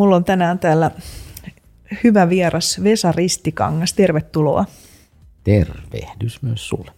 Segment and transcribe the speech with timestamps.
[0.00, 0.90] Mulla on tänään täällä
[2.04, 3.92] hyvä vieras Vesa Ristikangas.
[3.92, 4.64] Tervetuloa.
[5.44, 6.90] Tervehdys myös sulle.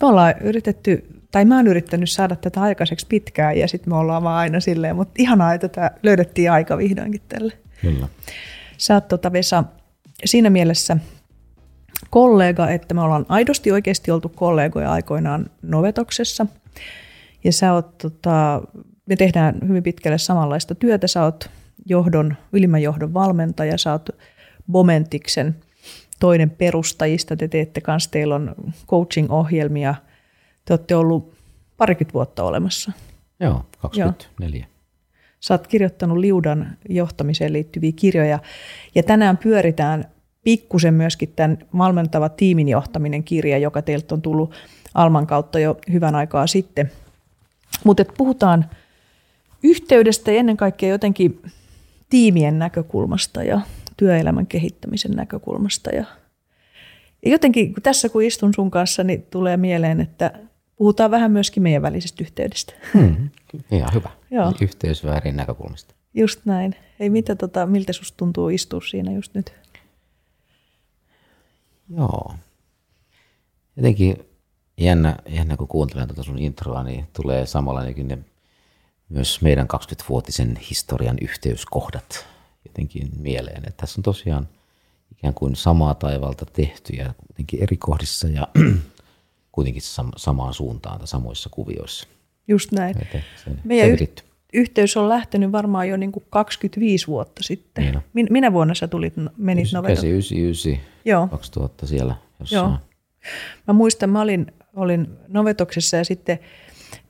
[0.00, 4.22] Me ollaan yritetty, tai mä oon yrittänyt saada tätä aikaiseksi pitkään ja sitten me ollaan
[4.22, 7.52] vaan aina silleen, mutta ihanaa, että tätä löydettiin aika vihdoinkin tälle.
[7.80, 8.08] Kyllä.
[8.78, 9.64] Sä oot tota, Vesa
[10.24, 10.96] siinä mielessä
[12.10, 16.46] kollega, että me ollaan aidosti oikeasti oltu kollegoja aikoinaan Novetoksessa.
[17.44, 18.62] Ja sä oot, tota,
[19.06, 21.06] me tehdään hyvin pitkälle samanlaista työtä.
[21.06, 21.50] Sä oot
[21.86, 24.08] johdon, ylimmän johdon valmentaja, sä oot
[24.72, 25.56] Bomentiksen
[26.20, 27.36] toinen perustajista.
[27.36, 28.54] Te teette kanssa, teillä on
[28.86, 29.94] coaching-ohjelmia.
[30.64, 31.34] Te olette ollut
[31.76, 32.92] parikymmentä vuotta olemassa.
[33.40, 34.60] Joo, 24.
[34.60, 34.66] Joo.
[35.40, 38.38] Sä oot kirjoittanut liudan johtamiseen liittyviä kirjoja.
[38.94, 40.04] Ja tänään pyöritään
[40.44, 44.54] pikkusen myöskin tämän valmentava tiimin johtaminen kirja, joka teiltä on tullut
[44.94, 46.90] Alman kautta jo hyvän aikaa sitten.
[47.84, 48.70] Mutta puhutaan
[49.62, 51.42] yhteydestä ja ennen kaikkea jotenkin
[52.12, 53.60] tiimien näkökulmasta ja
[53.96, 55.90] työelämän kehittämisen näkökulmasta.
[55.90, 56.04] Ja,
[57.24, 60.32] ja jotenkin kun tässä kun istun sun kanssa, niin tulee mieleen, että
[60.76, 62.72] puhutaan vähän myöskin meidän välisestä yhteydestä.
[62.94, 63.30] Hmm,
[63.70, 64.10] ihan hyvä.
[64.30, 64.52] Joo.
[64.60, 65.94] Yhteys väärin näkökulmista.
[66.14, 66.74] Just näin.
[67.00, 69.52] Ei mitä, tota, miltä susta tuntuu istua siinä just nyt?
[71.96, 72.34] Joo.
[73.76, 74.16] Jotenkin
[74.78, 78.18] jännä, jännä kun kuuntelen tuota sun introa, niin tulee samanlainenkin ne
[79.12, 82.26] myös meidän 20-vuotisen historian yhteyskohdat
[82.66, 83.62] jotenkin mieleen.
[83.66, 84.48] Että tässä on tosiaan
[85.18, 88.48] ikään kuin samaa taivalta tehty ja kuitenkin eri kohdissa ja
[89.52, 89.82] kuitenkin
[90.16, 92.08] samaan suuntaan tai samoissa kuvioissa.
[92.48, 92.94] Just näin.
[93.44, 94.06] Se, Meidän y-
[94.52, 97.84] yhteys on lähtenyt varmaan jo niin kuin 25 vuotta sitten.
[97.84, 98.00] Niin.
[98.12, 100.06] Min- minä vuonna sä tulit, menit Noveto?
[100.06, 101.28] 99, Joo.
[101.28, 102.70] 2000 siellä jossain.
[102.70, 102.78] Joo.
[103.68, 104.46] Mä muistan, mä olin,
[104.76, 106.38] olin Novetoksessa ja sitten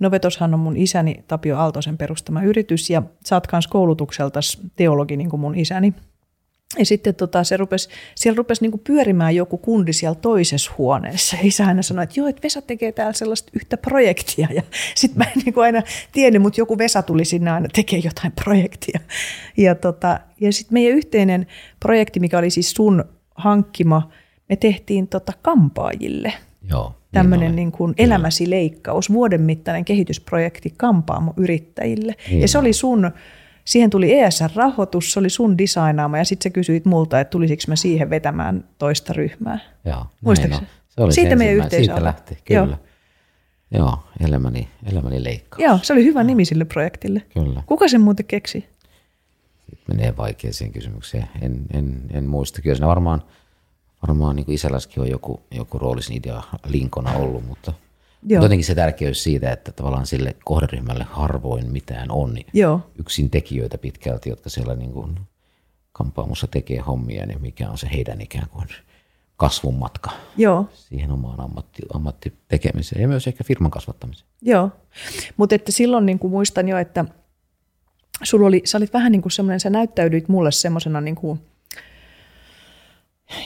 [0.02, 4.40] Novetoshan on mun isäni Tapio Aaltosen perustama yritys ja sä oot kans koulutukselta
[4.76, 5.94] teologi niin kuin mun isäni.
[6.78, 11.36] Ja sitten tota, se rupesi, siellä rupesi niinku pyörimään joku kundi siellä toisessa huoneessa.
[11.42, 14.48] Isä aina sanoi, että joo, että Vesa tekee täällä sellaista yhtä projektia.
[14.54, 14.62] Ja
[14.94, 15.82] sitten mä en niinku aina
[16.12, 19.00] tiennyt, mutta joku Vesa tuli sinne aina tekemään jotain projektia.
[19.56, 21.46] Ja, tota, ja sitten meidän yhteinen
[21.80, 24.10] projekti, mikä oli siis sun hankkima,
[24.48, 26.32] me tehtiin tota kampaajille.
[26.70, 26.94] Joo.
[27.12, 32.14] Tämmöinen niin, niin kuin elämäsi leikkaus, vuoden mittainen kehitysprojekti kampaamo yrittäjille.
[32.28, 33.12] Niin ja se oli sun
[33.64, 37.76] Siihen tuli ESR-rahoitus, se oli sun designaama ja sitten sä kysyit multa, että tulisiko mä
[37.76, 39.58] siihen vetämään toista ryhmää.
[39.84, 40.06] Joo,
[40.88, 42.60] se oli Siitä meidän yhteisö Siitä lähti, kyllä.
[42.60, 42.76] Joo.
[43.74, 45.62] Joo, elämäni, elämäni leikkaus.
[45.62, 47.22] Joo, se oli hyvä nimi sille projektille.
[47.34, 47.62] Kyllä.
[47.66, 48.68] Kuka sen muuten keksi?
[49.70, 51.28] Sitten menee vaikeaseen kysymykseen.
[51.42, 52.62] En, en, en muista.
[52.62, 53.22] Kyllä siinä varmaan,
[54.02, 57.72] varmaan niin isälläskin on joku, joku roolisin idea linkona ollut, mutta
[58.26, 58.42] Joo.
[58.42, 62.34] Jotenkin se tärkeys siitä, että tavallaan sille kohderyhmälle harvoin mitään on.
[62.34, 62.80] Niin Joo.
[62.98, 65.20] Yksin tekijöitä pitkälti, jotka siellä niin kuin
[65.92, 68.68] kampaamossa tekee hommia, niin mikä on se heidän ikään kuin
[69.36, 70.66] kasvun matka Joo.
[70.74, 74.28] siihen omaan ammatti, ammattitekemiseen ja myös ehkä firman kasvattamiseen.
[74.42, 74.70] Joo,
[75.36, 77.04] mutta että silloin niin kuin muistan jo, että
[78.22, 81.40] sulla oli, sä olit vähän niin kuin semmoinen, sä näyttäydyit mulle semmoisena niin kuin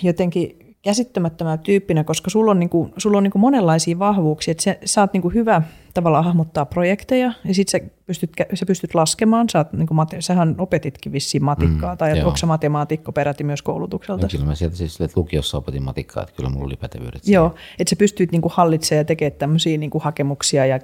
[0.03, 4.53] jotenkin käsittämättömän tyyppinä, koska sulla on, niinku, sulla on niinku monenlaisia vahvuuksia.
[4.53, 5.63] Että se, sä oot niinku hyvä
[5.95, 9.49] tavallaan hahmottaa projekteja ja sitten sä pystyt, sä pystyt laskemaan.
[9.49, 13.63] Sä oot, niinku, mate, sähän opetitkin vissiin matikkaa mm, tai onko sä matemaatikko peräti myös
[13.63, 14.23] koulutukselta?
[14.23, 17.29] No, kyllä mä sieltä siis että lukiossa opetin matikkaa, että kyllä mulla oli pätevyydet.
[17.29, 20.81] Joo, että sä pystyt niinku hallitsemaan ja tekemään tämmöisiä niinku hakemuksia ja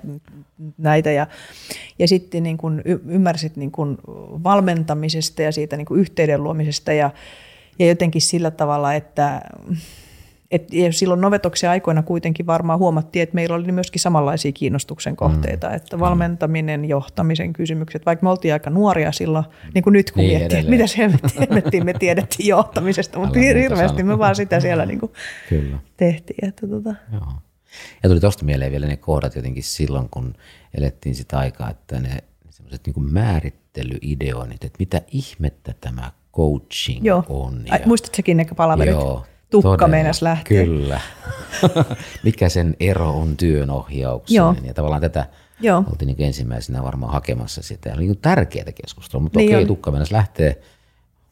[0.79, 1.11] näitä.
[1.11, 1.27] Ja,
[1.99, 2.71] ja sitten niinku
[3.07, 3.87] ymmärsit niinku
[4.45, 7.11] valmentamisesta ja siitä niinku yhteyden luomisesta ja
[7.79, 9.43] ja jotenkin sillä tavalla, että
[10.53, 15.75] et silloin Novetoksen aikoina kuitenkin varmaan huomattiin, että meillä oli myöskin samanlaisia kiinnostuksen kohteita, mm.
[15.75, 19.45] että valmentaminen, johtamisen kysymykset, vaikka me oltiin aika nuoria silloin,
[19.75, 24.19] niin kuin nyt kun niin miettii, mitä se helvettiin, me tiedettiin johtamisesta, mutta hirveästi me
[24.19, 25.13] vaan sitä siellä niin kuin
[25.49, 25.79] Kyllä.
[25.97, 26.49] tehtiin.
[26.49, 26.95] Että tota.
[27.13, 27.33] Joo.
[28.03, 30.35] Ja tuli tuosta mieleen vielä ne kohdat jotenkin silloin, kun
[30.75, 32.19] elettiin sitä aikaa, että ne
[32.51, 37.25] semmoiset niin määrittelyideoinnit, että mitä ihmettä tämä coaching Joo.
[37.29, 37.63] on.
[37.67, 38.95] Ja, Ai, muistatko ne palaverit?
[38.95, 40.65] Joo, Tukka todella, meinas lähteä.
[40.65, 41.01] Kyllä.
[42.25, 44.37] Mikä sen ero on työnohjaukseen.
[44.37, 44.55] Joo.
[44.65, 45.27] Ja tavallaan tätä
[45.61, 45.85] Joo.
[45.91, 47.93] oltiin niin ensimmäisenä varmaan hakemassa sitä.
[47.95, 50.63] Oli niin tärkeää keskustelua, mutta niin okei, okay, tukka meinas lähtee.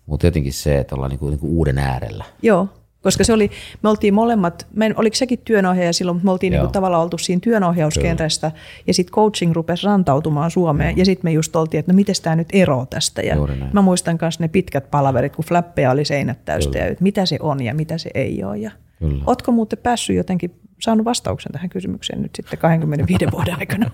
[0.06, 2.25] Mutta jotenkin se, että ollaan niin kuin, niin kuin uuden äärellä.
[2.43, 2.69] Joo.
[3.02, 3.50] Koska se oli,
[3.82, 7.19] me oltiin molemmat, me, oliko sekin työnohjaaja silloin, mutta me oltiin niin kuin tavallaan oltu
[7.19, 8.52] siinä työnohjauskenrestä
[8.87, 10.99] ja sitten coaching rupesi rantautumaan Suomeen Joo.
[10.99, 13.23] ja sitten me just oltiin, että no miten tämä nyt ero tästä.
[13.23, 13.37] Ja
[13.73, 17.37] mä muistan myös ne pitkät palaverit, kun flappeja oli seinät täystä ja että mitä se
[17.41, 18.58] on ja mitä se ei ole.
[18.58, 19.25] Ja Kyllä.
[19.26, 23.91] Ootko muuten päässyt jotenkin, saanut vastauksen tähän kysymykseen nyt sitten 25 vuoden aikana?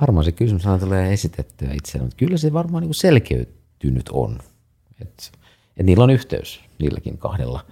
[0.00, 4.38] Varmaan se kysymys tulee esitettyä itse, mutta kyllä se varmaan niin selkeytynyt on.
[5.00, 5.32] Et,
[5.76, 7.64] et niillä on yhteys niilläkin kahdella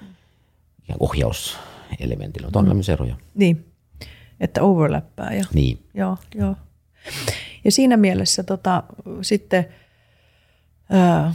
[0.90, 2.92] ja ohjauselementillä, on mm.
[2.92, 3.16] eroja.
[3.34, 3.64] Niin,
[4.40, 5.32] että overlappaa.
[5.32, 5.78] Ja, niin.
[5.94, 6.56] Joo, joo.
[7.64, 8.82] Ja siinä mielessä tota,
[9.22, 9.64] sitten
[10.90, 11.34] ää,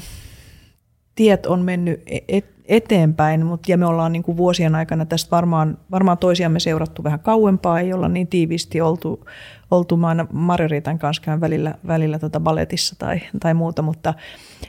[1.15, 5.31] tiet on mennyt e-, et, eteenpäin, mutta ja me ollaan niin kuin vuosien aikana tästä
[5.31, 9.25] varmaan, varmaan toisiamme seurattu vähän kauempaa, ei olla niin tiivisti oltu,
[9.71, 9.99] oltu
[10.31, 14.13] Marjoriitan kanssa välillä, välillä tota balletissa tai, tai muuta, mutta,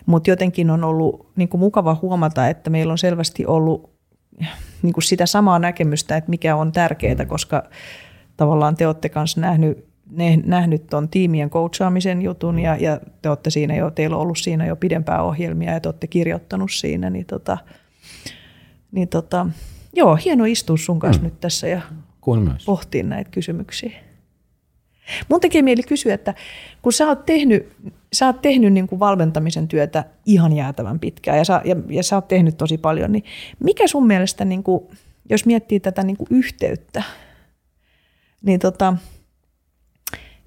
[0.06, 3.95] mutta jotenkin on ollut niin kuin mukava huomata, että meillä on selvästi ollut
[4.82, 7.62] niin kuin sitä samaa näkemystä, että mikä on tärkeää, koska
[8.36, 13.50] tavallaan te olette kanssa nähnyt ne, nähnyt tuon tiimien coachaamisen jutun ja, ja te olette
[13.50, 17.26] siinä jo, teillä on ollut siinä jo pidempää ohjelmia ja te olette kirjoittanut siinä, niin,
[17.26, 17.58] tota,
[18.92, 19.46] niin tota,
[19.94, 21.24] joo, hieno istua sun kanssa mm.
[21.24, 21.80] nyt tässä ja
[22.66, 23.90] pohtia näitä kysymyksiä.
[25.28, 26.34] Mun tekee mieli kysyä, että
[26.82, 27.72] kun sä oot tehnyt,
[28.12, 32.16] sä oot tehnyt niin kuin valmentamisen työtä ihan jäätävän pitkään ja sä, ja, ja sä
[32.16, 33.24] oot tehnyt tosi paljon, niin
[33.64, 34.88] mikä sun mielestä, niin kuin,
[35.30, 37.02] jos miettii tätä niin kuin yhteyttä,
[38.42, 38.96] niin tota,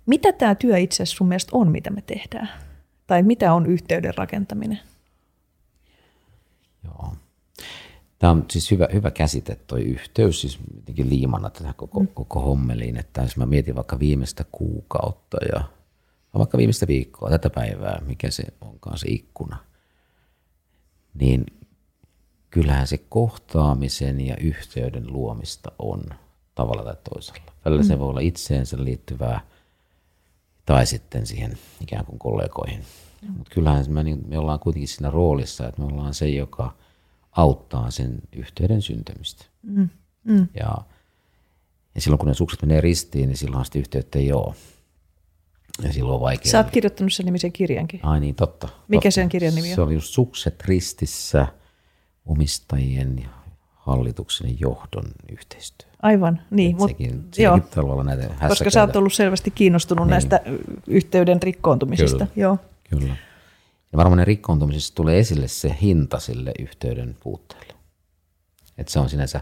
[0.06, 2.50] mitä tämä työ itse asiassa sun mielestä on, mitä me tehdään?
[3.08, 4.80] Tai mitä on yhteyden rakentaminen?
[6.84, 7.14] Joo.
[8.20, 12.08] Tämä on siis hyvä, hyvä käsite, tuo yhteys, siis jotenkin liimana tätä koko, mm.
[12.08, 15.64] koko hommeliin, että jos mä mietin vaikka viimeistä kuukautta ja
[16.38, 19.58] vaikka viimeistä viikkoa, tätä päivää, mikä se onkaan se ikkuna,
[21.14, 21.46] niin
[22.50, 26.04] kyllähän se kohtaamisen ja yhteyden luomista on
[26.56, 27.54] tavalla tai toisella.
[27.66, 27.88] Välillä mm.
[27.88, 29.42] se voi olla itseensä liittyvää
[30.66, 32.84] tai sitten siihen ikään kuin kollegoihin.
[33.22, 33.32] Mm.
[33.32, 36.72] Mutta kyllähän me, niin, me ollaan kuitenkin siinä roolissa, että me ollaan se, joka–
[37.32, 39.46] auttaa sen yhteyden syntymistä.
[39.64, 39.90] Mm.
[40.24, 40.48] Mm.
[40.54, 40.78] Ja,
[41.96, 44.56] ja silloin kun ne sukset menee ristiin, niin silloin sitä yhteyttä ei ole.
[45.84, 46.52] Ja silloin on vaikea.
[46.52, 48.00] Sä oot kirjoittanut sen nimisen kirjankin.
[48.04, 48.70] Ai niin, totta.
[48.88, 49.12] Mikä totta.
[49.12, 49.76] sen kirjan nimi on?
[49.76, 51.48] Se oli just Sukset ristissä
[52.26, 53.30] omistajien ja
[53.76, 55.90] hallituksen johdon yhteistyö.
[56.02, 56.76] Aivan, niin.
[56.76, 57.60] Mut, sekin, joo.
[58.04, 60.12] näitä Koska sä oot ollut selvästi kiinnostunut niin.
[60.12, 60.42] näistä
[60.88, 62.18] yhteyden rikkoontumisista.
[62.18, 62.58] Kyllä, joo.
[62.90, 63.16] kyllä.
[63.92, 67.74] Ja varmaan ne rikkoontumisessa tulee esille se hinta sille yhteyden puutteelle.
[68.78, 69.42] Että se on sinänsä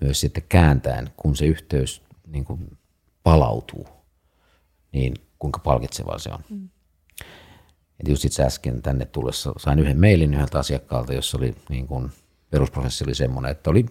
[0.00, 2.76] myös sitten kääntäen, kun se yhteys niin kuin
[3.22, 3.88] palautuu,
[4.92, 6.40] niin kuinka palkitsevaa se on.
[6.50, 6.68] Mm.
[8.00, 12.12] Et just itse äsken tänne tullessa sain yhden mailin yhdeltä asiakkaalta, jossa oli niin kuin,
[12.50, 13.86] perusprosessi oli semmoinen, että oli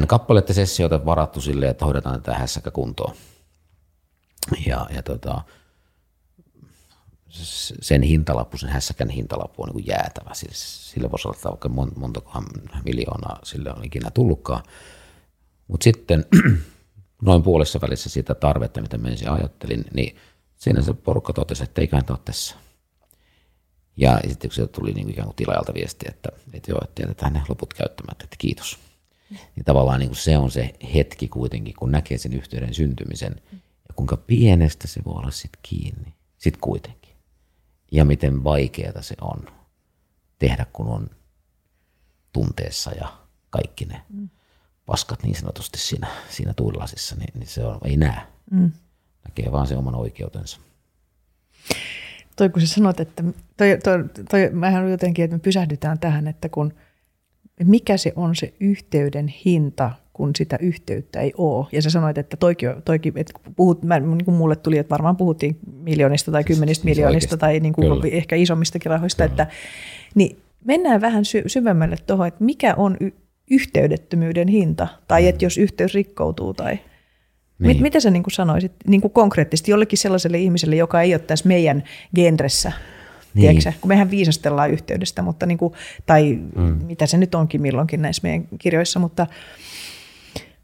[0.00, 3.14] N kappaletta sessioita varattu silleen, että hoidetaan tätä hässäkä kuntoon.
[4.66, 5.42] Ja, ja tota,
[7.80, 10.34] sen hintalappu, sen hässäkän hintalappu on niin jäätävä.
[10.34, 12.44] Siis sille voisi olla vaikka montakohan
[12.84, 14.62] miljoonaa sille on ikinä tullutkaan.
[15.68, 16.24] Mutta sitten
[17.22, 20.16] noin puolessa välissä sitä tarvetta, mitä mä ensin ajattelin, niin
[20.56, 22.56] siinä se porukka totesi, että ei ole tässä.
[23.96, 27.42] Ja sitten kun tuli niin ikään kuin tilaajalta viesti, että, että joo, että jätetään ne
[27.48, 28.78] loput käyttämättä, että kiitos.
[29.30, 33.42] Niin tavallaan niin kuin se on se hetki kuitenkin, kun näkee sen yhteyden syntymisen
[33.88, 36.14] ja kuinka pienestä se voi olla sitten kiinni.
[36.38, 36.98] Sitten kuitenkin
[37.92, 39.46] ja miten vaikeaa se on
[40.38, 41.10] tehdä, kun on
[42.32, 43.18] tunteessa ja
[43.50, 44.28] kaikki ne mm.
[44.88, 48.20] Paskat niin sanotusti siinä, siinä tuulilasissa, niin, niin se on, ei näe.
[48.50, 48.72] Mm.
[49.28, 50.60] Näkee vaan se oman oikeutensa.
[52.36, 53.24] Toi kun sä sanot, että
[53.56, 56.72] toi, toi, toi, mähän jotenkin, että me pysähdytään tähän, että kun
[57.64, 61.66] mikä se on se yhteyden hinta, kun sitä yhteyttä ei ole.
[61.72, 65.16] Ja sä sanoit, että toikin, toikin että puhut, mä, niin kuin mulle tuli, että varmaan
[65.16, 67.40] puhuttiin miljoonista tai siis kymmenistä siis miljoonista oikeasti.
[67.40, 69.24] tai niin kuin ehkä isommistakin rahoista.
[69.24, 69.46] Että,
[70.14, 73.12] niin mennään vähän sy- syvemmälle tuohon, että mikä on y-
[73.50, 75.28] yhteydettömyyden hinta, tai mm.
[75.28, 76.82] että jos yhteys rikkoutuu, tai niin.
[77.58, 81.18] mit, mitä sä niin kuin sanoisit niin kuin konkreettisesti jollekin sellaiselle ihmiselle, joka ei ole
[81.18, 82.72] tässä meidän genressä,
[83.34, 83.60] niin.
[83.60, 85.74] Tiedätkö, kun mehän viisastellaan yhteydestä, mutta niin kuin,
[86.06, 86.62] tai mm.
[86.86, 89.26] mitä se nyt onkin milloinkin näissä meidän kirjoissa, mutta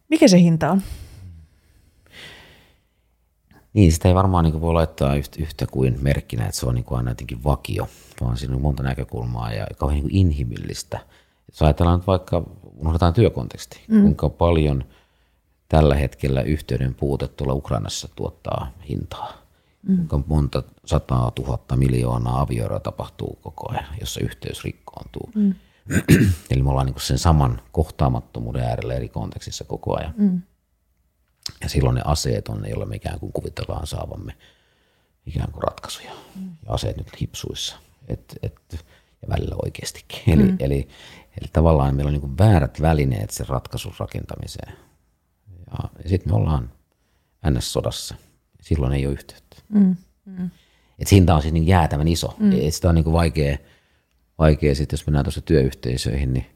[0.08, 0.82] mikä se hinta on?
[3.72, 6.84] Niin, sitä ei varmaan niin voi laittaa yhtä, yhtä kuin merkkinä, että se on niin
[6.84, 7.88] kuin aina jotenkin vakio,
[8.20, 10.98] vaan siinä on monta näkökulmaa ja kauhean niin inhimillistä.
[11.54, 12.42] Jos ajatellaan nyt vaikka,
[12.76, 14.02] unohdetaan työkonteksti, mm.
[14.02, 14.84] kuinka paljon
[15.68, 19.32] tällä hetkellä yhteyden puute tuolla Ukrainassa tuottaa hintaa.
[19.82, 19.96] Mm.
[19.96, 25.30] Kuinka monta sataa tuhatta miljoonaa avioeroa tapahtuu koko ajan, jossa yhteys rikkoontuu.
[25.34, 25.54] Mm.
[26.50, 30.14] Eli me ollaan niin sen saman kohtaamattomuuden äärellä eri kontekstissa koko ajan.
[30.16, 30.42] Mm.
[31.60, 34.36] Ja silloin ne aseet on ne, joilla me ikään kuin kuvitellaan saavamme
[35.26, 36.10] ikään kuin ratkaisuja.
[36.36, 36.50] Mm.
[36.66, 37.76] Ja aseet nyt hipsuissa.
[38.08, 38.84] Et, et,
[39.22, 40.38] ja välillä oikeastikin.
[40.38, 40.56] Mm.
[40.58, 40.88] Eli,
[41.40, 44.72] eli, tavallaan meillä on niin väärät välineet sen ratkaisun rakentamiseen.
[45.66, 46.70] Ja, ja sitten me ollaan
[47.50, 48.14] NS-sodassa.
[48.60, 49.56] Silloin ei ole yhteyttä.
[49.68, 49.96] Mm.
[50.24, 50.50] Mm.
[50.98, 52.34] Et hinta on siis niin jäätävän iso.
[52.38, 52.52] Mm.
[52.52, 53.58] Et sitä on niin vaikea–
[54.38, 56.46] vaikea sitten, jos mennään tuossa työyhteisöihin, niin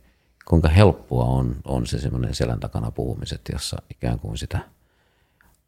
[0.44, 4.58] kuinka helppoa on, on se semmoinen selän takana puhumiset, jossa ikään kuin sitä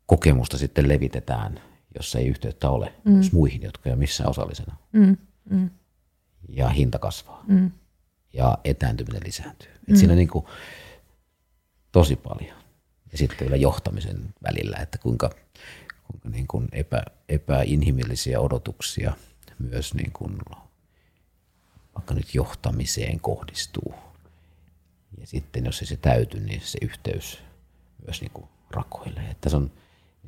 [0.07, 1.61] kokemusta sitten levitetään,
[1.97, 3.21] jos ei yhteyttä ole mm.
[3.33, 4.77] muihin, jotka ei ole missään osallisena.
[4.93, 5.17] Mm.
[5.51, 5.71] Mm.
[6.49, 7.45] Ja hinta kasvaa.
[7.49, 7.71] Mm.
[8.33, 9.71] Ja etääntyminen lisääntyy.
[9.73, 9.97] Et mm.
[9.97, 10.45] Siinä on niin kuin
[11.93, 12.57] tosi paljon.
[13.13, 15.31] Ja sitten vielä johtamisen välillä, että kuinka,
[16.07, 19.13] kuinka niin kuin epä, epäinhimillisiä odotuksia
[19.59, 20.39] myös niin kuin
[21.95, 23.95] vaikka nyt johtamiseen kohdistuu.
[25.19, 27.39] Ja sitten jos ei se täyty, niin se yhteys
[28.07, 29.31] myös niin kuin rakoilee.
[29.31, 29.71] Että se on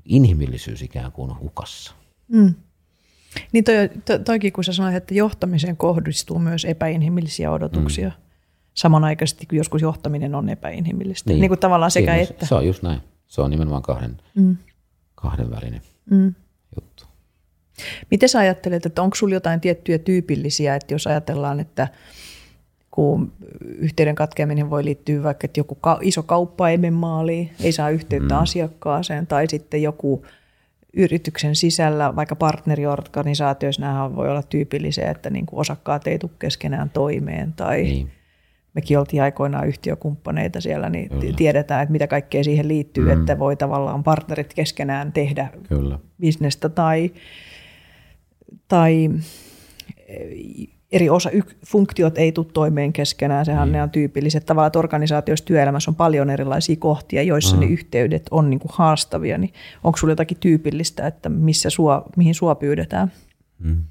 [0.05, 1.95] inhimillisyys ikään kuin hukassa.
[2.29, 2.55] Mm.
[3.53, 3.75] Niin toi,
[4.05, 8.15] to, toikin, kun sä sanoit, että johtamiseen kohdistuu myös epäinhimillisiä odotuksia, mm.
[8.75, 11.31] samanaikaisesti kun joskus johtaminen on epäinhimillistä.
[11.31, 12.47] Niin, niin kuin tavallaan sekä Siinä, että.
[12.47, 13.01] Se on just näin.
[13.27, 14.57] Se on nimenomaan kahden, mm.
[15.15, 16.35] kahden välinen mm.
[16.77, 17.05] juttu.
[18.11, 21.89] Miten sä ajattelet, että onko sulla jotain tiettyjä tyypillisiä, että jos ajatellaan, että
[22.91, 27.91] kun yhteyden katkeaminen voi liittyä vaikka, että joku iso kauppa ei mene maaliin, ei saa
[27.91, 28.41] yhteyttä mm.
[28.41, 30.25] asiakkaaseen, tai sitten joku
[30.97, 36.91] yrityksen sisällä, vaikka partneriorganisaatioissa nämä voi olla tyypillisiä, että niin kuin osakkaat ei tule keskenään
[36.91, 38.11] toimeen, tai niin.
[38.75, 41.37] mekin oltiin aikoinaan yhtiökumppaneita siellä, niin Kyllä.
[41.37, 43.21] tiedetään, että mitä kaikkea siihen liittyy, mm.
[43.21, 45.99] että voi tavallaan partnerit keskenään tehdä Kyllä.
[46.21, 47.11] bisnestä tai
[48.69, 49.11] tai
[50.93, 51.31] eri osa,
[51.67, 53.73] funktiot ei tule toimeen keskenään, sehän mm.
[53.73, 54.47] ne on tyypilliset.
[54.47, 57.61] Tavallaan, että organisaatioissa työelämässä on paljon erilaisia kohtia, joissa mm.
[57.61, 59.53] ne yhteydet on niin kuin haastavia, niin
[59.85, 63.13] onko sinulla jotakin tyypillistä, että missä sua, mihin sua pyydetään?
[63.59, 63.85] Mm.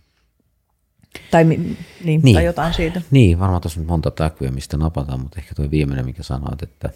[1.32, 2.34] Tai, niin, niin.
[2.34, 3.02] tai jotain siitä.
[3.12, 6.88] Niin, varmaan tuossa on monta täkyä, mistä napataan, mutta ehkä tuo viimeinen, mikä sanoit, että,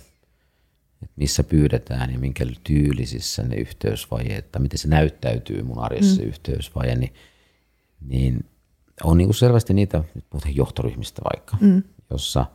[1.03, 6.27] että missä pyydetään ja minkä tyylisissä ne yhteysvajeet, tai miten se näyttäytyy mun arjessa mm.
[6.27, 7.13] yhteysvaje, niin–
[8.07, 8.45] niin
[9.03, 11.83] on niin kuin selvästi niitä, puhutaan johtoryhmistä vaikka, mm.
[12.09, 12.45] jossa,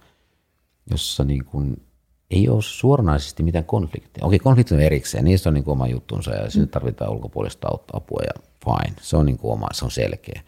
[0.91, 1.83] jossa niin kuin
[2.31, 4.27] ei ole suoranaisesti mitään konflikteja.
[4.27, 6.51] Okei, konfliktit on erikseen, niistä on niin kuin oma juttunsa ja mm.
[6.51, 10.43] sinne tarvitaan ulkopuolista apua ja fine, se on niin kuin oma, se on selkeä.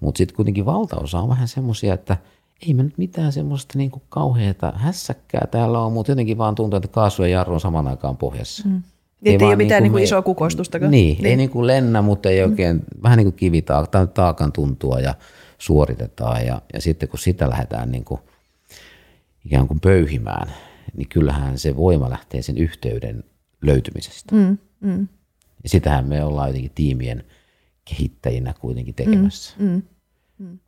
[0.00, 2.16] Mutta sitten kuitenkin valtaosa on vähän semmoisia, että
[2.66, 6.76] ei me nyt mitään semmoista niin kuin kauheata hässäkkää täällä on, mutta jotenkin vaan tuntuu,
[6.76, 8.68] että kaasu ja jarru on saman aikaan pohjassa.
[8.68, 8.82] Mm.
[9.24, 10.90] Ei, ei ole mitään niin kuin isoa kukoistustakaan.
[10.90, 13.02] Niin, niin, ei niin kuin lennä, mutta ei oikein, mm.
[13.02, 15.14] vähän niin kuin kivitaakan taakan tuntua ja
[15.58, 16.46] suoritetaan.
[16.46, 18.20] Ja, ja sitten kun sitä lähdetään niin kuin
[19.44, 20.52] ikään kuin pöyhimään,
[20.96, 23.24] niin kyllähän se voima lähtee sen yhteyden
[23.62, 24.34] löytymisestä.
[24.34, 25.08] Mm, mm.
[25.62, 27.24] Ja sitähän me ollaan jotenkin tiimien
[27.84, 29.54] kehittäjinä kuitenkin tekemässä.
[29.58, 29.82] Mm, mm,
[30.38, 30.58] mm.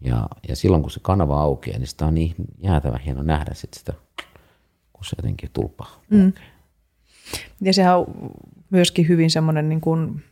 [0.00, 3.74] Ja, ja silloin kun se kanava aukeaa, niin sitä on niin jäätävän hieno nähdä sit
[3.74, 3.92] sitä,
[4.92, 6.02] kun se jotenkin tulpaa.
[6.10, 6.32] Mm.
[7.60, 8.06] Ja sehän on
[8.70, 10.22] myöskin hyvin semmoinen niin kuin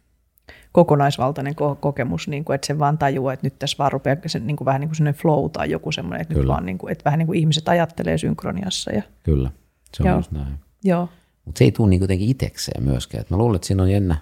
[0.72, 4.38] kokonaisvaltainen ko- kokemus, niin kuin, että se vaan tajuaa, että nyt tässä vaan rupeaa se,
[4.38, 6.92] niin kuin, vähän niin kuin semmoinen flow tai joku semmoinen, että, nyt vaan, niin kuin,
[6.92, 8.92] että vähän niin kuin ihmiset ajattelee synkroniassa.
[8.92, 9.02] Ja...
[9.22, 9.50] Kyllä,
[9.94, 10.18] se on Joo.
[10.18, 10.58] just näin.
[10.84, 11.08] Joo.
[11.44, 13.20] Mutta se ei tule niin kuitenkin itsekseen myöskään.
[13.20, 14.16] Et mä luulen, että siinä on jännä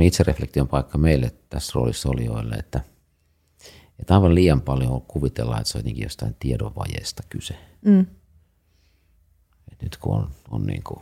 [0.00, 2.80] itsereflektion paikka meille tässä roolissa olijoille, että,
[4.00, 7.54] että aivan liian paljon kuvitellaan, että se on jotenkin jostain tiedonvajeesta kyse.
[7.84, 8.06] Mm.
[9.72, 11.00] Et nyt kun on, on niin kuin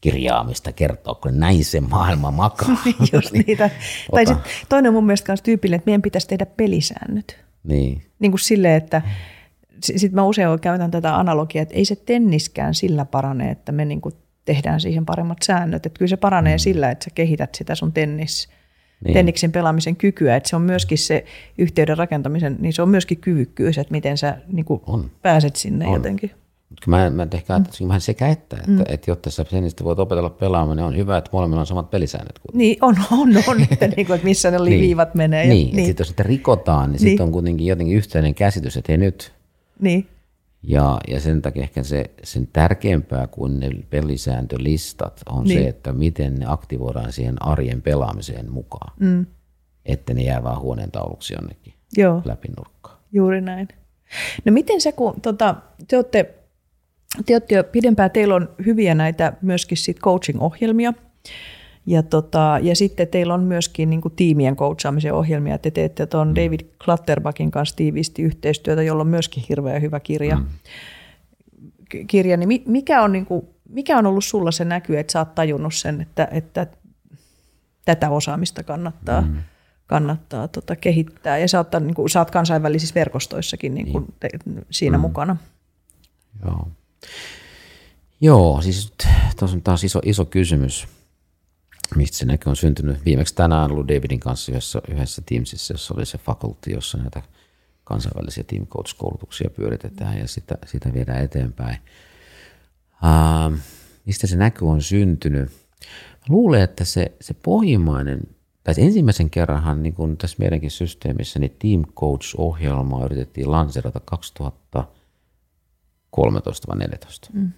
[0.00, 2.76] kirjaamista kertoo, kun näin se maailma makaa.
[3.12, 3.70] Just niin, niitä.
[4.14, 4.38] Tai sit
[4.68, 7.36] toinen mun mielestä myös tyypillinen, että meidän pitäisi tehdä pelisäännöt.
[7.64, 8.02] Niin.
[8.18, 9.02] Niin kuin silleen, että
[9.82, 14.00] sitten mä usein käytän tätä analogiaa, että ei se tenniskään sillä parane, että me niin
[14.00, 14.14] kuin
[14.44, 15.86] tehdään siihen paremmat säännöt.
[15.86, 16.58] Että kyllä se paranee mm.
[16.58, 18.48] sillä, että sä kehität sitä sun tennis,
[19.04, 19.14] niin.
[19.14, 20.36] tenniksen pelaamisen kykyä.
[20.36, 21.24] Että se on myöskin se
[21.58, 24.80] yhteyden rakentamisen, niin se on myöskin kyvykkyys, että miten sä niin kuin
[25.22, 25.94] pääset sinne on.
[25.94, 26.30] jotenkin.
[26.70, 27.88] Mutta mä, mä ehkä ajattelisin mm.
[27.88, 28.84] vähän sekä että, että, mm.
[28.88, 32.38] että jotta sä senistä voit opetella pelaamaan, niin on hyvä, että molemmilla on samat pelisäännöt.
[32.38, 32.58] Kuitenkin.
[32.58, 34.80] Niin, on, on, on että, niin kuin, että missä ne niin.
[34.80, 35.46] viivat menee.
[35.46, 35.86] Niin, ja, niin.
[35.86, 37.10] sitten jos sitä rikotaan, niin, niin.
[37.10, 39.32] sitten on kuitenkin jotenkin yhteinen käsitys, että ei nyt.
[39.80, 40.06] Niin.
[40.62, 45.62] Ja, ja sen takia ehkä se, sen tärkeämpää kuin ne pelisääntölistat on niin.
[45.62, 48.92] se, että miten ne aktivoidaan siihen arjen pelaamiseen mukaan.
[49.00, 49.26] Mm.
[49.86, 52.22] Että ne jää vaan huoneen tauluksi jonnekin Joo.
[52.24, 52.98] läpi nurkkaan.
[53.12, 53.68] Juuri näin.
[54.44, 55.54] No miten se, kun tota,
[55.88, 56.34] te olette
[57.26, 60.94] te olette jo pidempään, teillä on hyviä näitä myöskin sit coaching-ohjelmia.
[61.86, 65.58] Ja, tota, ja sitten teillä on myöskin niin kuin tiimien coachaamisen ohjelmia.
[65.58, 66.34] Te teette tuon mm.
[66.34, 70.36] David Clutterbackin kanssa tiiviisti yhteistyötä, jolla on myöskin hirveän hyvä kirja.
[70.36, 70.46] Mm.
[72.06, 75.34] kirja niin mikä, on, niin kuin, mikä on ollut sulla se näky, että sä oot
[75.34, 76.66] tajunnut sen, että, että
[77.84, 79.36] tätä osaamista kannattaa, mm.
[79.86, 81.38] kannattaa tota, kehittää.
[81.38, 84.28] Ja sä oot, niin kuin, sä oot kansainvälisissä verkostoissakin niin kuin, te,
[84.70, 85.00] siinä mm.
[85.00, 85.36] mukana.
[86.44, 86.68] Joo.
[88.20, 88.92] Joo, siis
[89.38, 90.88] tuossa on taas iso, iso kysymys,
[91.96, 93.04] mistä se näkö on syntynyt.
[93.04, 97.22] Viimeksi tänään ollut Davidin kanssa yhdessä, yhdessä Teamsissa, jossa oli se faculty, jossa näitä
[97.84, 101.76] kansainvälisiä team coach-koulutuksia pyöritetään ja sitä, sitä viedään eteenpäin.
[103.02, 103.58] Uh,
[104.06, 105.50] mistä se näky on syntynyt?
[106.28, 108.20] Luulen, että se, se pohjimmainen,
[108.64, 114.00] tai ensimmäisen kerranhan niin kuin tässä meidänkin systeemissä, niin Team Coach-ohjelmaa yritettiin lanserata
[116.10, 117.28] 2013 vai 2014.
[117.32, 117.50] Mm.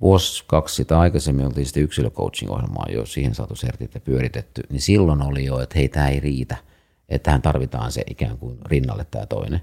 [0.00, 5.22] Vuosi kaksi sitä aikaisemmin oltiin sitten yksilöcoaching-ohjelmaa jo siihen saatu sertit ja pyöritetty, niin silloin
[5.22, 6.56] oli jo, että hei, tämä ei riitä,
[7.08, 9.60] että tähän tarvitaan se ikään kuin rinnalle tämä toinen.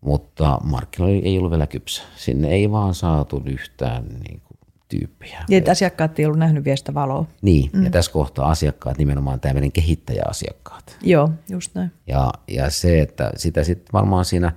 [0.00, 2.02] Mutta markkinoilla ei ollut vielä kypsä.
[2.16, 4.58] Sinne ei vaan saatu yhtään niin kuin,
[4.88, 5.44] tyyppiä.
[5.48, 7.26] Ja että asiakkaat ei ollut nähnyt vielä sitä valoa.
[7.42, 7.84] Niin, mm.
[7.84, 10.96] ja tässä kohtaa asiakkaat, nimenomaan tämmöinen kehittäjäasiakkaat.
[11.02, 11.92] Joo, just näin.
[12.06, 14.52] Ja, ja se, että sitä sitten varmaan siinä,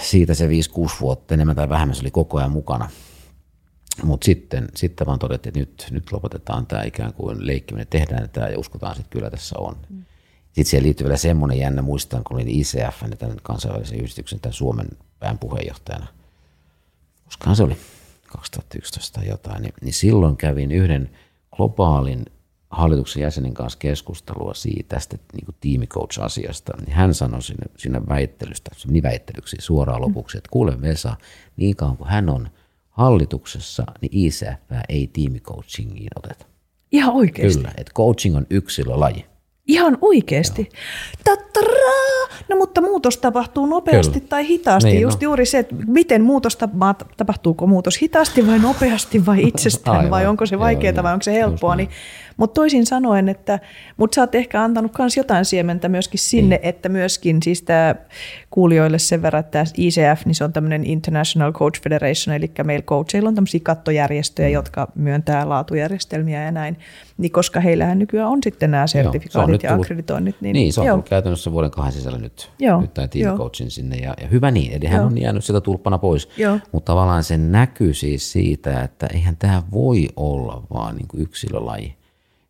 [0.00, 0.50] siitä se 5-6
[1.00, 2.90] vuotta enemmän tai vähemmän se oli koko ajan mukana.
[4.02, 8.48] Mutta sitten, sitten vaan todettiin, että nyt, nyt lopetetaan tämä ikään kuin leikkiminen, tehdään tämä
[8.48, 9.76] ja uskotaan sitten kyllä tässä on.
[9.88, 10.04] Mm.
[10.46, 14.88] Sitten siihen liittyy vielä semmoinen jännä, muistan kun olin ICF, tämän kansainvälisen yhdistyksen, tämän Suomen
[15.18, 16.06] pään puheenjohtajana.
[17.24, 17.76] Koskahan se oli
[18.26, 21.10] 2011 tai jotain, niin, niin silloin kävin yhden
[21.56, 22.24] globaalin
[22.70, 28.70] hallituksen jäsenen kanssa keskustelua siitä tästä niin kuin tiimicoach-asiasta, niin hän sanoi siinä, siinä väittelystä,
[28.86, 31.16] meni väittelyksi suoraan lopuksi, että kuule Vesa,
[31.56, 32.48] niin kauan kuin hän on
[32.90, 36.46] hallituksessa, niin ICF ei tiimicoachingiin oteta.
[36.92, 37.58] Ihan oikeasti?
[37.58, 39.24] Kyllä, että coaching on yksilölaji.
[39.66, 40.68] Ihan oikeasti.
[41.24, 42.28] Tattaraa!
[42.48, 44.28] No mutta muutos tapahtuu nopeasti Kyllä.
[44.28, 44.90] tai hitaasti.
[44.90, 45.24] Niin, Just no.
[45.24, 50.10] juuri se, että miten muutos tapahtuu, tapahtuuko muutos hitaasti vai nopeasti vai itsestään Aivan.
[50.10, 51.76] vai onko se vaikeaa vai onko se helppoa.
[51.76, 51.88] Niin
[52.36, 53.58] mutta toisin sanoen, että
[53.96, 56.68] mutta sä oot ehkä antanut myös jotain siementä myöskin sinne, niin.
[56.68, 57.94] että myöskin siis tämä
[58.50, 63.28] kuulijoille sen verran, että ICF, niin se on tämmöinen International Coach Federation, eli meillä coacheilla
[63.28, 64.54] on tämmöisiä kattojärjestöjä, mm.
[64.54, 66.78] jotka myöntää laatujärjestelmiä ja näin,
[67.18, 70.36] niin koska heillähän nykyään on sitten nämä sertifikaatit ja akkreditoinnit.
[70.40, 71.02] Niin, niin se on joo.
[71.02, 72.80] käytännössä vuoden kahden sisällä nyt, joo.
[72.80, 75.98] nyt tämä team coachin sinne ja, ja hyvä niin, eli hän on jäänyt sieltä tulppana
[75.98, 76.58] pois, joo.
[76.72, 81.96] mutta tavallaan se näkyy siis siitä, että eihän tämä voi olla vaan niin kuin yksilölaji.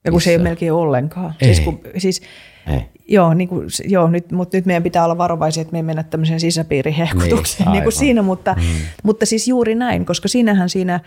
[0.06, 0.24] Ja kun Missä?
[0.24, 1.34] se ei ole melkein ollenkaan.
[1.40, 1.54] Ei.
[1.54, 2.22] Siis, kun, siis
[2.66, 2.80] ei.
[3.08, 6.02] Joo, niin kuin, joo nyt, mutta nyt meidän pitää olla varovaisia, että me ei mennä
[6.02, 8.62] tämmöiseen sisäpiirihehkutukseen niin, niin kuin siinä, mutta, mm.
[9.02, 11.00] mutta siis juuri näin, koska siinähän siinä,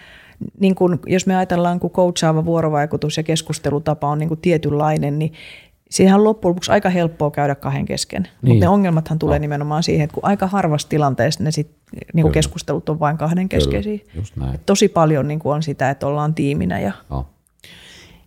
[0.59, 5.33] niin kuin, jos me ajatellaan, kun coachaava vuorovaikutus ja keskustelutapa on niin kuin tietynlainen, niin
[5.89, 8.31] Siinähän on loppujen lopuksi aika helppoa käydä kahden kesken, niin.
[8.43, 9.41] mutta ne ongelmathan tulee no.
[9.41, 11.71] nimenomaan siihen, että kun aika harvassa tilanteessa ne sit,
[12.13, 13.97] niin kuin keskustelut on vain kahden keskeisiä.
[14.65, 17.25] Tosi paljon niin kuin on sitä, että ollaan tiiminä ja no.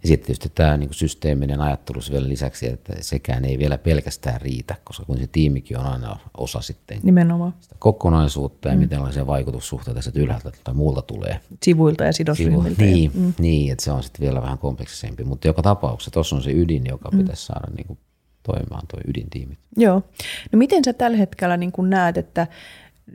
[0.02, 4.74] Ja sitten tietysti tämä niin systeeminen ajattelu vielä lisäksi, että sekään ei vielä pelkästään riitä,
[4.84, 7.54] koska kun se tiimikin on aina osa sitten Nimenomaan.
[7.60, 8.80] sitä kokonaisuutta ja mm.
[8.80, 11.40] mitenlaisia vaikutussuhteita se ylhäältä tai muulta tulee.
[11.62, 12.82] Sivuilta ja sidosryhmiltä.
[12.82, 13.34] Niin, mm.
[13.38, 16.86] niin, että se on sitten vielä vähän kompleksisempi, mutta joka tapauksessa tuossa on se ydin,
[16.86, 17.18] joka mm.
[17.18, 17.98] pitäisi saada niin kuin
[18.42, 19.58] toimimaan, tuo ydintiimi.
[19.76, 20.02] Joo.
[20.52, 22.46] No miten sä tällä hetkellä niin näet, että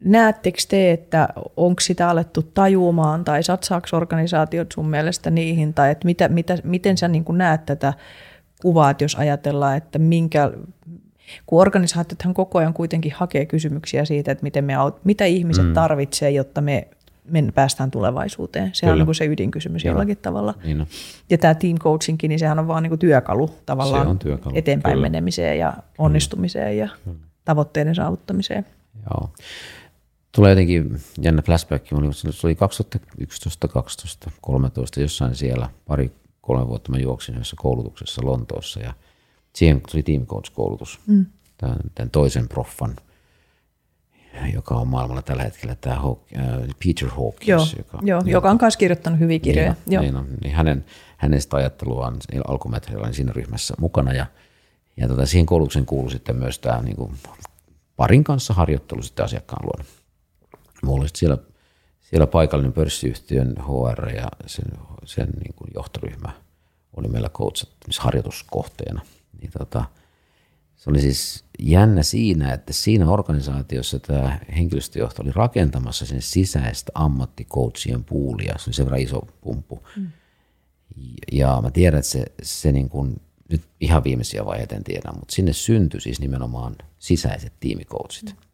[0.04, 6.06] Näettekö te, että onko sitä alettu tajumaan tai satsaako organisaatiot sun mielestä niihin tai että
[6.06, 7.94] mitä, mitä, miten sä niin näet tätä
[8.62, 10.52] kuvaa, että jos ajatellaan, että minkä,
[11.46, 15.74] kun organisaatiothan koko ajan kuitenkin hakee kysymyksiä siitä, että miten me aut, mitä ihmiset mm.
[15.74, 16.88] tarvitsee, jotta me,
[17.32, 18.70] me päästään tulevaisuuteen.
[18.74, 19.04] Sehän Kyllä.
[19.04, 19.94] on niin se ydinkysymys Kyllä.
[19.94, 20.54] jollakin tavalla.
[20.64, 20.88] Niin
[21.30, 24.56] ja tämä team coachingkin, niin sehän on vaan niin työkalu tavallaan on työkalu.
[24.58, 25.10] eteenpäin Kyllä.
[25.10, 27.18] menemiseen ja onnistumiseen ja Kyllä.
[27.46, 28.66] tavoitteiden saavuttamiseen.
[29.10, 29.30] Joo.
[30.32, 31.88] Tulee jotenkin jännä flashback,
[32.32, 36.12] se oli 2011, 12, 13 jossain siellä, pari
[36.42, 38.94] kolme vuotta mä juoksin yhdessä koulutuksessa Lontoossa ja
[39.56, 41.26] siihen tuli team coach-koulutus, mm.
[41.58, 42.96] tämän, tämän toisen proffan,
[44.54, 46.46] joka on maailmalla tällä hetkellä tämä Hawk, äh,
[46.86, 47.48] Peter Hawkins.
[47.48, 49.76] Joo, joka, joo, joka, joka on myös kirjoittanut hyviä kirjoja.
[49.86, 50.02] Niin, joo.
[50.02, 50.86] Niin, on, niin hänen,
[51.18, 54.26] hänestä ajatteluaan alkumetreillä siinä ryhmässä mukana ja,
[54.98, 57.14] ja tota, siihen koulutuksen kuului sitten myös tämä niin kuin,
[57.96, 59.97] parin kanssa harjoittelu sitten asiakkaan luona.
[60.84, 61.38] Mulla oli siellä,
[62.02, 64.66] siellä paikallinen pörssiyhtiön HR ja sen,
[65.06, 66.30] sen niin kuin johtoryhmä
[66.98, 67.30] oli meillä
[68.00, 69.02] harjoituskohteena.
[69.42, 69.86] Niin tota,
[70.76, 78.04] se oli siis jännä siinä, että siinä organisaatiossa tämä henkilöstöjohto oli rakentamassa sinne sisäistä ammattikoutsien
[78.04, 78.56] puulia.
[78.58, 79.84] Se oli sen verran iso pumpu.
[79.96, 80.08] Mm.
[81.32, 85.36] Ja mä tiedän, että se, se niin kuin, nyt ihan viimeisiä vaiheita en tiedä, mutta
[85.36, 88.26] sinne syntyi siis nimenomaan sisäiset tiimikoutsit.
[88.26, 88.47] Mm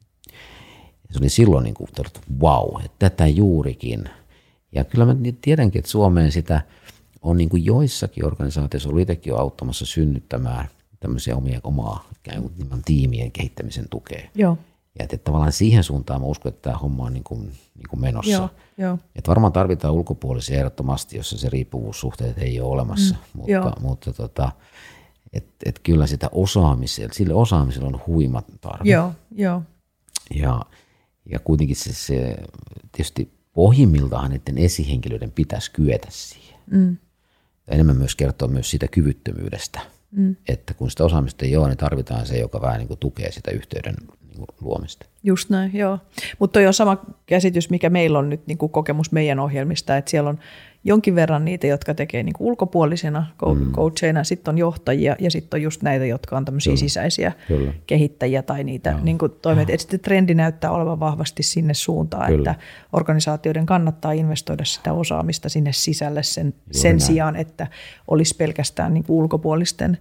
[1.14, 4.10] se oli silloin niin kuin, että wow, että tätä juurikin.
[4.72, 6.62] Ja kyllä mä tiedänkin, että Suomeen sitä
[7.22, 10.68] on niin kuin joissakin organisaatioissa ollut itsekin jo auttamassa synnyttämään
[11.00, 12.10] tämmöisiä omia, omaa
[12.86, 14.30] tiimien kehittämisen tukea.
[14.36, 14.58] Joo.
[15.00, 17.42] Ja että tavallaan siihen suuntaan mä uskon, että tämä homma on niin kuin,
[17.76, 18.32] niin kuin menossa.
[18.32, 19.00] Joo, jo.
[19.16, 23.16] Että varmaan tarvitaan ulkopuolisia ehdottomasti, jossa se riippuvuussuhteet ei ole olemassa.
[23.16, 24.52] Mm, mutta, mutta tota,
[25.34, 28.90] että et kyllä sitä osaamisella, sille osaamisella on huima tarve.
[28.90, 29.62] Joo, joo.
[30.36, 30.62] Ja,
[31.26, 32.36] ja kuitenkin se, se
[32.92, 36.60] tietysti pohjimmiltaan niiden esihenkilöiden pitäisi kyetä siihen.
[36.72, 36.98] Mm.
[37.68, 39.80] Ja enemmän myös kertoo myös siitä kyvyttömyydestä,
[40.12, 40.36] mm.
[40.48, 43.52] että kun sitä osaamista ei ole, niin tarvitaan se, joka vähän niin kuin tukee sitä
[43.52, 45.06] yhteyden niin kuin luomista.
[45.24, 46.00] Just näin, joo.
[46.40, 50.30] Mutta on sama käsitys, mikä meillä on nyt niin kuin kokemus meidän ohjelmista, että siellä
[50.30, 50.40] on
[50.84, 53.72] jonkin verran niitä, jotka tekee niin kuin ulkopuolisena mm.
[53.72, 56.80] coacheina, sitten on johtajia ja sitten on just näitä, jotka on tämmöisiä Kyllä.
[56.80, 57.74] sisäisiä Kyllä.
[57.88, 59.70] kehittäjiä tai niitä niin kuin toimet.
[59.70, 62.52] Et sitten trendi näyttää olevan vahvasti sinne suuntaan, Kyllä.
[62.52, 67.68] että organisaatioiden kannattaa investoida sitä osaamista sinne sisälle sen, sen sijaan, että
[68.08, 69.98] olisi pelkästään niin kuin ulkopuolisten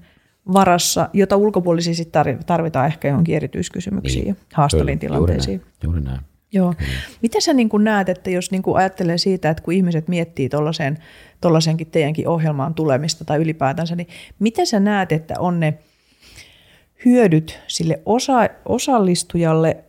[0.53, 4.37] varassa, jota ulkopuolisia sitten tarvitaan ehkä johonkin erityiskysymyksiin niin.
[4.41, 5.61] ja haastaviin tilanteisiin.
[5.61, 5.83] Juuri näin.
[5.83, 6.32] Juuri näin.
[6.53, 6.75] Joo.
[7.23, 10.49] Mitä sä niin kuin näet, että jos niin kuin ajattelee siitä, että kun ihmiset miettii
[11.41, 15.79] tuollaisenkin teidänkin ohjelmaan tulemista tai ylipäätänsä, niin mitä sä näet, että on ne
[17.05, 19.85] hyödyt sille osa, osallistujalle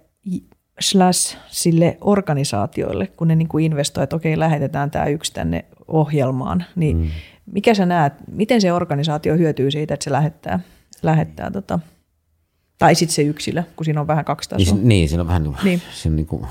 [0.80, 6.66] slash sille organisaatioille, kun ne niin kuin investoi, että okei, lähetetään tämä yksi tänne ohjelmaan,
[6.76, 7.08] niin mm.
[7.46, 10.60] mikä sä näet, miten se organisaatio hyötyy siitä, että se lähettää,
[11.04, 11.80] lähettää tota,
[12.78, 14.76] tai sitten se yksilö, kun siinä on vähän kaksi tasoa.
[14.76, 16.42] Niin, niin siinä on vähän niin, siinä niin kuin,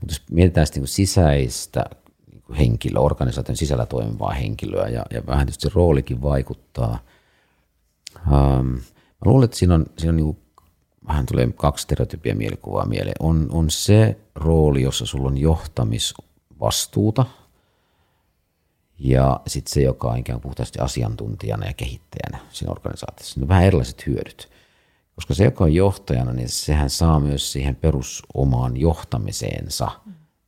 [0.00, 1.84] mutta jos mietitään sitten niin sisäistä
[2.32, 6.98] niin henkilöä, organisaation sisällä toimivaa henkilöä ja, ja vähän tietysti roolikin vaikuttaa.
[8.16, 10.38] Ähm, mä luulen, että siinä on, siinä on niin kuin,
[11.08, 13.16] vähän tulee kaksi stereotypia mielikuvaa mieleen.
[13.20, 17.26] On, on se rooli, jossa sulla on johtamisvastuuta
[18.98, 23.34] ja sitten se, joka on ikään kuin puhtaasti asiantuntijana ja kehittäjänä siinä organisaatiossa.
[23.34, 24.48] Siinä on vähän erilaiset hyödyt.
[25.20, 29.90] Koska se, joka on johtajana, niin sehän saa myös siihen perusomaan johtamiseensa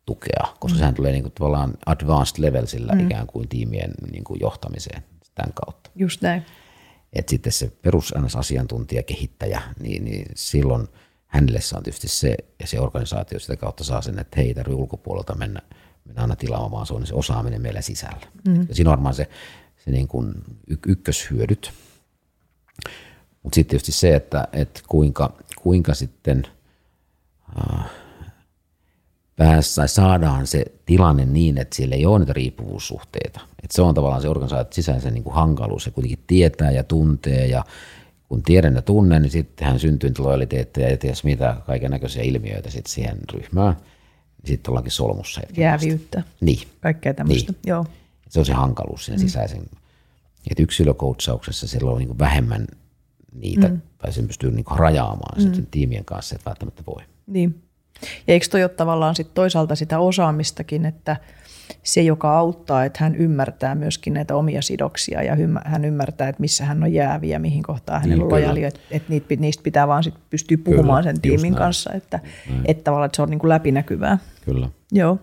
[0.06, 0.78] tukea, koska mm.
[0.78, 3.00] sehän tulee niin kuin tavallaan advanced level sillä mm.
[3.00, 5.02] ikään kuin tiimien niin kuin johtamiseen
[5.34, 5.90] tämän kautta.
[5.94, 6.42] Just näin.
[7.12, 10.88] Et sitten se perusasiantuntija, kehittäjä, niin, niin silloin
[11.26, 14.80] hänelle on tietysti se, ja se organisaatio sitä kautta saa sen, että hei, ei tarvitse
[14.80, 15.62] ulkopuolelta mennä,
[16.04, 18.26] mennä aina tilaamaan, vaan se on se osaaminen meillä sisällä.
[18.48, 18.66] Mm.
[18.68, 19.28] Ja siinä on varmaan se,
[19.84, 20.34] se niin kuin
[20.66, 21.72] y- ykköshyödyt.
[23.42, 26.42] Mutta sitten tietysti se, että, että kuinka, kuinka sitten
[27.70, 27.84] äh,
[29.36, 33.40] päässä saadaan se tilanne niin, että siellä ei ole niitä riippuvuussuhteita.
[33.62, 35.84] Että se on tavallaan se organisaation sisäisen niin kuin hankaluus.
[35.84, 37.64] Se kuitenkin tietää ja tuntee ja
[38.28, 42.92] kun tiedän ja tunnen, niin sittenhän syntyy lojaliteetteja ja ties mitä kaiken näköisiä ilmiöitä sitten
[42.92, 43.76] siihen ryhmään.
[44.44, 45.40] Sitten ollaankin solmussa.
[45.56, 46.22] Jäävyyttä.
[46.40, 46.68] Niin.
[46.80, 47.52] Kaikkea tämmöistä.
[47.52, 47.60] Niin.
[47.66, 47.86] Joo.
[48.28, 49.20] Se on se hankaluus siinä mm.
[49.26, 49.62] sisäisen.
[50.50, 52.66] Että yksilökoutsauksessa siellä on niin vähemmän
[53.32, 53.80] niitä, mm.
[53.98, 55.54] tai sen pystyy niin rajaamaan mm.
[55.54, 57.02] sen tiimien kanssa, että välttämättä voi.
[57.26, 57.62] Niin.
[58.26, 61.16] Ja eikö toi ole tavallaan sit toisaalta sitä osaamistakin, että
[61.82, 66.64] se, joka auttaa, että hän ymmärtää myöskin näitä omia sidoksia ja hän ymmärtää, että missä
[66.64, 70.14] hän on jääviä, mihin kohtaan hänellä niin, on lojaali, että, että niistä pitää vaan sit
[70.30, 72.20] pystyä puhumaan kyllä, sen tiimin kanssa, että,
[72.64, 74.18] että tavallaan että se on niin kuin läpinäkyvää.
[74.44, 74.68] Kyllä.
[74.92, 75.18] Joo.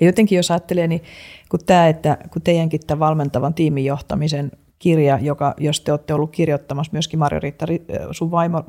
[0.00, 1.02] Ja jotenkin jos ajattelee, niin
[1.48, 6.30] kun, tämä, että, kun teidänkin tämän valmentavan tiimin johtamisen kirja, joka, jos te olette ollut
[6.30, 7.66] kirjoittamassa myöskin Marjo-Riitta,
[8.12, 8.64] sun vaimo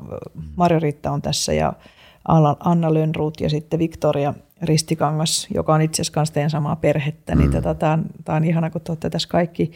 [0.56, 1.72] Marjo-Riitta on tässä ja
[2.60, 7.52] Anna Lönnruut ja sitten Victoria Ristikangas, joka on itse asiassa teidän samaa perhettä, niin mm.
[7.52, 9.72] tota, tämä on, on ihana, kun te olette tässä kaikki.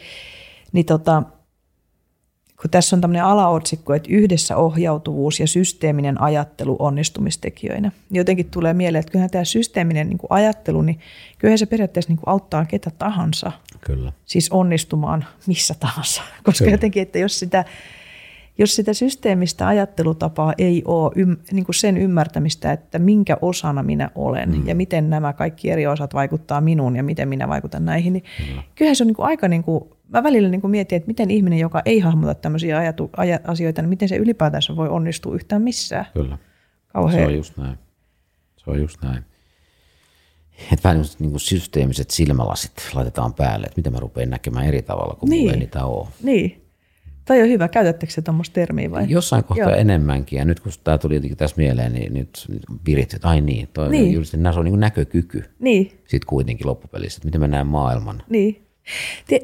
[0.71, 1.23] Niin tota,
[2.61, 7.91] kun tässä on tämmöinen alaotsikko, että yhdessä ohjautuvuus ja systeeminen ajattelu onnistumistekijöinä.
[8.11, 10.99] Jotenkin tulee mieleen, että kyllähän tämä systeeminen niin kuin ajattelu, niin
[11.39, 13.51] kyllähän se periaatteessa niin kuin auttaa ketä tahansa.
[13.85, 14.11] Kyllä.
[14.25, 16.21] Siis onnistumaan missä tahansa.
[16.43, 16.73] Koska Kyllä.
[16.73, 17.65] jotenkin, että jos sitä,
[18.57, 24.09] jos sitä systeemistä ajattelutapaa ei ole ym, niin kuin sen ymmärtämistä, että minkä osana minä
[24.15, 24.67] olen mm.
[24.67, 28.61] ja miten nämä kaikki eri osat vaikuttaa minuun ja miten minä vaikutan näihin, niin mm.
[28.75, 31.31] kyllähän se on niin kuin aika, niin kuin, mä välillä niin kuin mietin, että miten
[31.31, 35.61] ihminen, joka ei hahmota tämmöisiä ajatu, aja, asioita, niin miten se ylipäätänsä voi onnistua yhtään
[35.61, 36.05] missään.
[36.13, 36.37] Kyllä,
[36.87, 37.19] Kauhean.
[37.19, 37.77] se on just näin.
[38.57, 39.23] Se on just näin.
[40.71, 45.15] Että vähän niin kuin systeemiset silmälasit laitetaan päälle, että miten mä rupean näkemään eri tavalla,
[45.15, 45.41] kun niin.
[45.41, 46.07] mulla ei niitä ole.
[46.23, 46.61] Niin.
[47.25, 47.67] Tai on hyvä.
[47.67, 49.05] Käytättekö se tuommoista termiä vai?
[49.07, 49.79] Jossain kohtaa Joo.
[49.79, 50.37] enemmänkin.
[50.37, 52.45] Ja nyt kun tämä tuli jotenkin tässä mieleen, niin nyt
[52.85, 54.13] virit, että ai niin, toi niin.
[54.13, 55.43] Just, se on niin näkökyky.
[55.59, 55.85] Niin.
[55.87, 58.23] Sitten kuitenkin loppupelissä, että miten mä näen maailman.
[58.29, 58.65] Niin.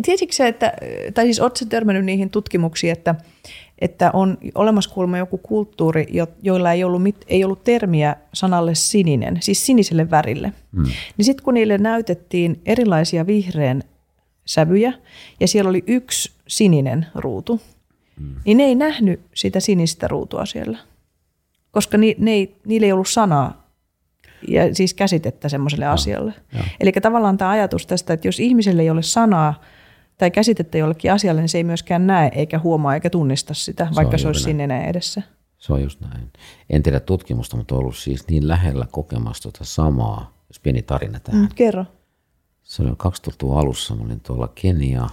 [0.04, 0.74] Tiesitkö se, että,
[1.14, 3.16] tai siis oletko törmännyt niihin tutkimuksiin, että,
[3.82, 6.08] että on olemassa kuulemma joku kulttuuri,
[6.42, 10.54] joilla ei ollut, ei ollut termiä sanalle sininen, siis siniselle värille.
[10.76, 10.84] Hmm.
[11.18, 13.84] Niin sitten kun niille näytettiin erilaisia vihreän
[14.46, 14.94] sävyjä
[15.40, 17.62] ja siellä oli yksi sininen ruutu,
[18.20, 18.36] hmm.
[18.46, 20.78] niin ne ei nähnyt sitä sinistä ruutua siellä,
[21.72, 23.62] koska ni, ne ei, niillä ei ollut sanaa
[24.48, 26.34] ja siis käsitettä semmoiselle asialle.
[26.80, 29.62] Eli tavallaan tämä ajatus tästä, että jos ihmiselle ei ole sanaa
[30.22, 33.96] tai käsitettä jollekin asialle, niin se ei myöskään näe eikä huomaa eikä tunnista sitä, se
[33.96, 35.22] vaikka se olisi sinne näin edessä.
[35.58, 36.32] Se on just näin.
[36.70, 41.42] En tiedä tutkimusta, mutta ollut siis niin lähellä kokemasta tuota samaa, jos pieni tarina tähän.
[41.42, 41.86] Mm, kerro.
[42.64, 45.10] Se oli 2000-luvun alussa, mä olin tuolla Kenia,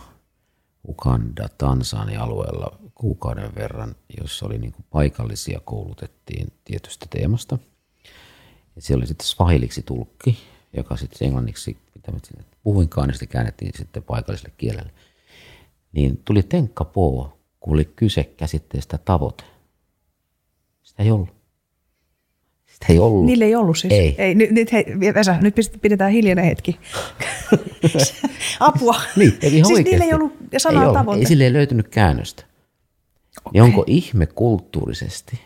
[0.89, 7.59] Uganda, Tansania alueella kuukauden verran, jossa oli niin paikallisia koulutettiin tietystä teemasta.
[8.77, 10.39] Ja siellä oli sitten swahiliksi tulkki,
[10.77, 11.77] joka sitten englanniksi,
[12.13, 14.91] mä puhuinkaan, niin sitten käännettiin sitten paikalliselle kielelle.
[15.93, 19.45] Niin tuli tenkka poo, kun oli kyse käsitteestä tavoite.
[20.83, 21.29] Sitä ei ollut.
[22.67, 23.27] Sitä ei ollut.
[23.27, 23.93] Niille ei ollut siis.
[23.93, 24.15] Ei.
[24.19, 26.81] ei nyt, nyt, hei, Vesa, nyt pidetään hiljainen hetki.
[28.61, 29.01] Apua.
[29.17, 29.91] Niin, eli siis oikeasti.
[29.91, 31.21] niille ei ollut sanaa ei tavoite.
[31.21, 32.45] Ei sille ei löytynyt käännöstä.
[33.41, 33.53] Okay.
[33.53, 35.41] Niin onko ihme kulttuurisesti,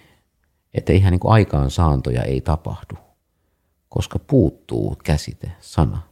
[0.75, 2.95] että ihan niin aikaansaantoja ei tapahdu,
[3.89, 6.12] koska puuttuu käsite, sana.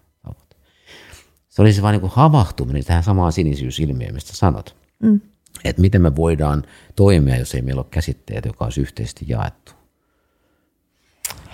[1.50, 4.76] Se olisi vain niin kuin havahtuminen tähän samaan sinisyysilmiöön, mistä sanot.
[5.02, 5.20] Mm.
[5.64, 6.64] Että miten me voidaan
[6.96, 9.72] toimia, jos ei meillä ole käsitteet, joka olisi yhteisesti jaettu.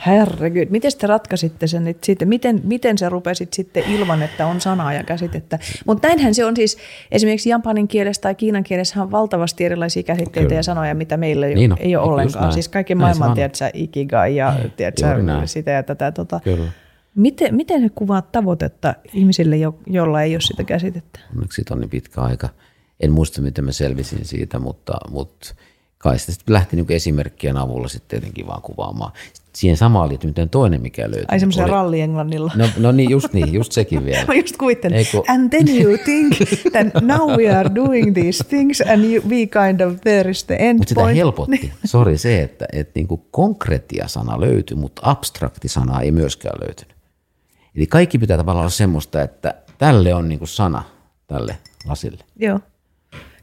[0.06, 2.28] Herregud, miten te ratkaisitte sen nyt sitten?
[2.28, 5.59] Miten, miten sä rupesit sitten ilman, että on sanaa ja käsitettä?
[5.87, 6.78] Mutta näinhän se on siis,
[7.11, 10.59] esimerkiksi japanin kielessä tai kiinan kielessä on valtavasti erilaisia käsitteitä Kyllä.
[10.59, 12.52] ja sanoja, mitä meillä niin on, ei ole ollenkaan.
[12.52, 15.02] Siis kaikki maailman, tiedätkö, ikigai ja tiedätkö,
[15.44, 16.12] sitä ja tätä.
[16.12, 16.40] Tota.
[16.44, 16.68] Kyllä.
[17.16, 21.20] Miten, miten he kuvaat tavoitetta ihmisille, jo, jolla ei ole sitä käsitettä?
[21.35, 22.48] Onneksi siitä on niin pitkä aika.
[23.00, 25.55] En muista, miten mä selvisin siitä, mutta, mutta
[25.98, 29.12] kai sitä sitten lähti niin esimerkkien avulla sitten tietenkin vaan kuvaamaan
[29.57, 31.24] siihen samaan liittyy toinen, mikä löytyy.
[31.29, 31.70] Ai semmoisen oli...
[31.70, 32.52] ralli-englannilla.
[32.57, 34.24] No, no niin, just niin, just sekin vielä.
[34.29, 34.98] Mä just kuvittelen.
[34.98, 35.24] Eiku...
[35.29, 36.35] And then you think
[36.72, 40.57] that now we are doing these things and you, we kind of, there is the
[40.59, 46.11] end Mutta sitä helpotti, sori se, että, että niin kuin konkretia-sana löytyi, mutta abstrakti-sana ei
[46.11, 46.95] myöskään löytynyt.
[47.76, 50.82] Eli kaikki pitää tavallaan olla semmoista, että tälle on niin kuin sana
[51.26, 52.24] tälle lasille.
[52.36, 52.60] Joo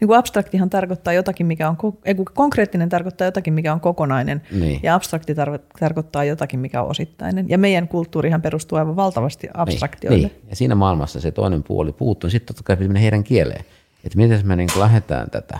[0.03, 4.41] niin kuin abstraktihan tarkoittaa jotakin, mikä on, ei kun konkreettinen tarkoittaa jotakin, mikä on kokonainen,
[4.51, 4.79] niin.
[4.83, 7.49] ja abstrakti tar- tarkoittaa jotakin, mikä on osittainen.
[7.49, 10.27] Ja meidän kulttuurihan perustuu aivan valtavasti abstraktioille.
[10.27, 10.49] Niin, niin.
[10.49, 13.65] ja siinä maailmassa se toinen puoli puuttuu, niin sitten totta kai pitää heidän kieleen.
[14.03, 15.59] Että miten me niin lähdetään tätä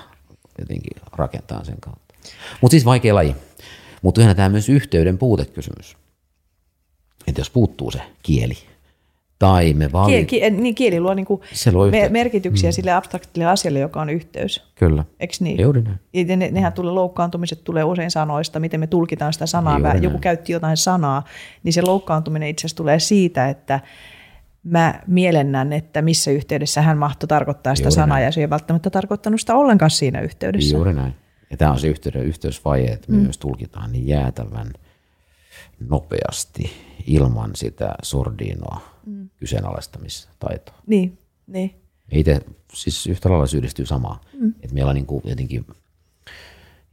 [0.59, 2.13] jotenkin rakentamaan sen kautta.
[2.62, 3.36] Mutta siis vaikea laji.
[4.01, 5.97] Mutta yhden tämä myös yhteyden puutekysymys.
[7.27, 8.57] Että jos puuttuu se kieli,
[9.39, 10.12] tai me vali...
[10.12, 12.73] Kieli, kieli, niin kieli luo, niin kuin se luo me, merkityksiä mm.
[12.73, 14.63] sille abstraktille asialle, joka on yhteys.
[14.75, 15.05] Kyllä.
[15.19, 15.62] Eikö niin?
[15.62, 15.99] Juuri näin.
[16.13, 19.79] Ja ne, nehän tulee, loukkaantumiset tulee usein sanoista, miten me tulkitaan sitä sanaa.
[19.79, 20.21] Juuri Joku näin.
[20.21, 21.23] käytti jotain sanaa,
[21.63, 23.79] niin se loukkaantuminen itse asiassa tulee siitä, että
[24.63, 28.25] mä mielennän, että missä yhteydessä hän mahtoi tarkoittaa sitä Juuri sanaa, näin.
[28.25, 30.75] ja se ei välttämättä tarkoittanut sitä ollenkaan siinä yhteydessä.
[30.75, 31.15] Juuri näin.
[31.51, 33.23] Ja tämä on se yhteyden, yhteysvaje, että me mm.
[33.23, 34.73] myös tulkitaan niin jäätävän
[35.89, 36.71] nopeasti
[37.08, 39.30] ilman sitä sordinoa mm.
[39.38, 40.76] kyseenalaistamistaitoa.
[40.88, 41.76] Niin, niin.
[42.12, 42.42] Itse
[42.74, 44.54] siis yhtä lailla syyllistyy samaan, mm.
[44.62, 45.66] että meillä on niin kuin jotenkin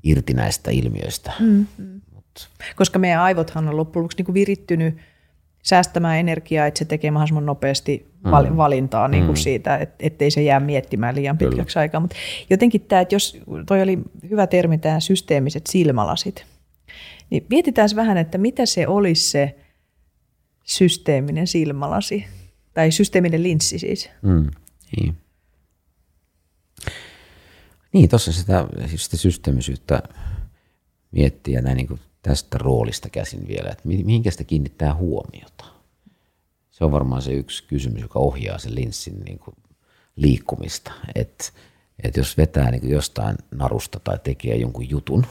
[0.03, 1.33] irti näistä ilmiöistä.
[1.41, 2.01] Mm, mm.
[2.15, 2.49] Mut.
[2.77, 4.97] Koska meidän aivothan on loppujen lopuksi niin kuin virittynyt
[5.63, 8.57] säästämään energiaa, että se tekee mahdollisimman nopeasti val- mm.
[8.57, 9.43] valintaa niin kuin mm.
[9.43, 11.83] siitä, että ettei se jää miettimään liian pitkäksi Kyllä.
[11.83, 12.01] aikaa.
[12.01, 12.17] Mutta
[12.51, 13.99] jotenkin tämä, että jos toi oli
[14.31, 16.45] hyvä termi, tämä systeemiset silmälasit,
[17.31, 19.55] niin mietitään vähän, että mitä se olisi se
[20.71, 22.27] systeeminen silmälasi,
[22.75, 24.11] tai systeeminen linssi siis.
[24.23, 24.51] Mm,
[24.97, 25.17] niin.
[27.93, 30.03] Niin, tuossa sitä, sitä systeemisyyttä
[31.11, 35.65] miettiä näin niin kuin tästä roolista käsin vielä, että mihinkä sitä kiinnittää huomiota.
[36.71, 39.57] Se on varmaan se yksi kysymys, joka ohjaa sen linssin niin kuin
[40.17, 40.93] liikkumista.
[41.15, 41.45] Että
[42.03, 45.27] et jos vetää niin kuin jostain narusta tai tekee jonkun jutun,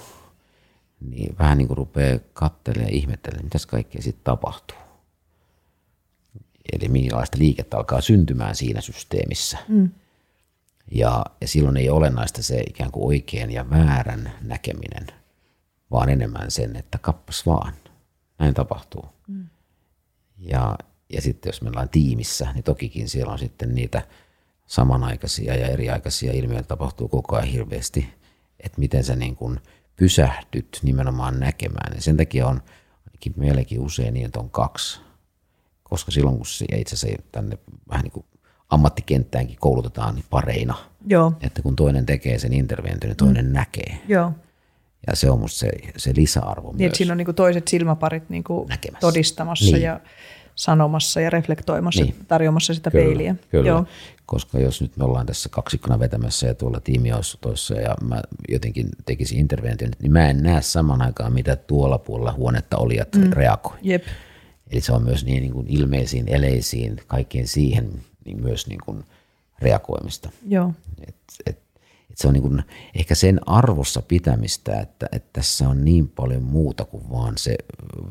[0.99, 4.88] niin vähän niin kuin rupeaa katselemaan ja ihmettelemään, mitä kaikkea sitten tapahtuu.
[6.73, 9.57] Eli minkälaista liikettä alkaa syntymään siinä systeemissä.
[9.67, 9.89] Mm.
[10.91, 15.07] Ja, ja silloin ei ole olennaista se ikään kuin oikean ja väärän näkeminen,
[15.91, 17.73] vaan enemmän sen, että kappas vaan,
[18.39, 19.05] näin tapahtuu.
[19.27, 19.45] Mm.
[20.37, 20.77] Ja,
[21.13, 24.01] ja sitten jos me ollaan tiimissä, niin tokikin siellä on sitten niitä
[24.67, 28.13] samanaikaisia ja eriaikaisia ilmiöitä tapahtuu koko ajan hirveästi,
[28.59, 29.59] että miten sä niin kuin
[29.95, 31.95] pysähdyt nimenomaan näkemään.
[31.95, 32.61] Ja sen takia on
[33.07, 35.01] ainakin meillekin usein niin, että on kaksi
[35.89, 37.57] koska silloin kun se itse asiassa tänne
[37.89, 38.25] vähän niin kuin
[38.69, 40.75] ammattikenttäänkin koulutetaan niin pareina,
[41.07, 41.33] Joo.
[41.41, 43.53] että kun toinen tekee sen intervention, niin toinen mm.
[43.53, 44.01] näkee.
[44.07, 44.31] Joo.
[45.07, 46.85] Ja se on musta se, se lisäarvo niin, myös.
[46.87, 49.81] Että siinä on niin kuin toiset silmäparit niin kuin todistamassa niin.
[49.81, 49.99] ja
[50.55, 52.15] sanomassa ja reflektoimassa, niin.
[52.27, 53.35] tarjoamassa sitä kyllä, peiliä.
[53.51, 53.85] Kyllä, Joo.
[54.25, 58.21] koska jos nyt me ollaan tässä kaksikkona vetämässä ja tuolla tiimi olisi toissa ja mä
[58.49, 63.31] jotenkin tekisin intervention, niin mä en näe saman aikaan, mitä tuolla puolella huonetta olijat mm.
[63.31, 63.77] reagoi.
[63.81, 64.03] Jep.
[64.69, 67.91] Eli se on myös niin, niin kuin ilmeisiin, eleisiin, kaikkeen siihen
[68.25, 69.03] niin myös niin kuin
[69.59, 70.29] reagoimista.
[70.47, 70.73] Joo.
[71.07, 71.59] Et, et,
[72.09, 72.63] et se on niin kuin
[72.95, 77.55] ehkä sen arvossa pitämistä, että, että tässä on niin paljon muuta kuin vaan se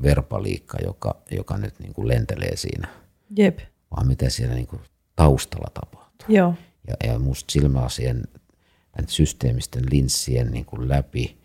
[0.03, 2.89] verbaliikka, joka, joka nyt niin kuin lentelee siinä,
[3.37, 3.59] Jep.
[3.97, 4.83] vaan mitä siellä niin kuin
[5.17, 6.27] taustalla tapahtuu.
[6.29, 6.55] Joo.
[6.89, 8.25] Ja, ja musta silmälasien
[8.97, 11.39] näiden systeemisten linssien niin kuin läpi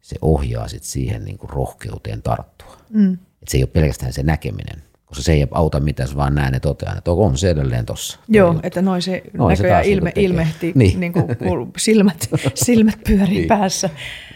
[0.00, 2.76] se ohjaa sit siihen niin kuin rohkeuteen tarttua.
[2.90, 3.18] Mm.
[3.42, 6.54] Et se ei ole pelkästään se näkeminen, koska se ei auta mitään, jos vaan näen
[6.54, 8.18] ja totean, että on se edelleen tuossa.
[8.28, 10.24] Joo, että noin se Noin se näköjään taas ilme, tekee.
[10.24, 11.00] ilmehti, Niin.
[11.00, 11.12] niin.
[11.12, 13.48] kuin, silmät, silmät pyörii Niin.
[13.48, 13.90] päässä.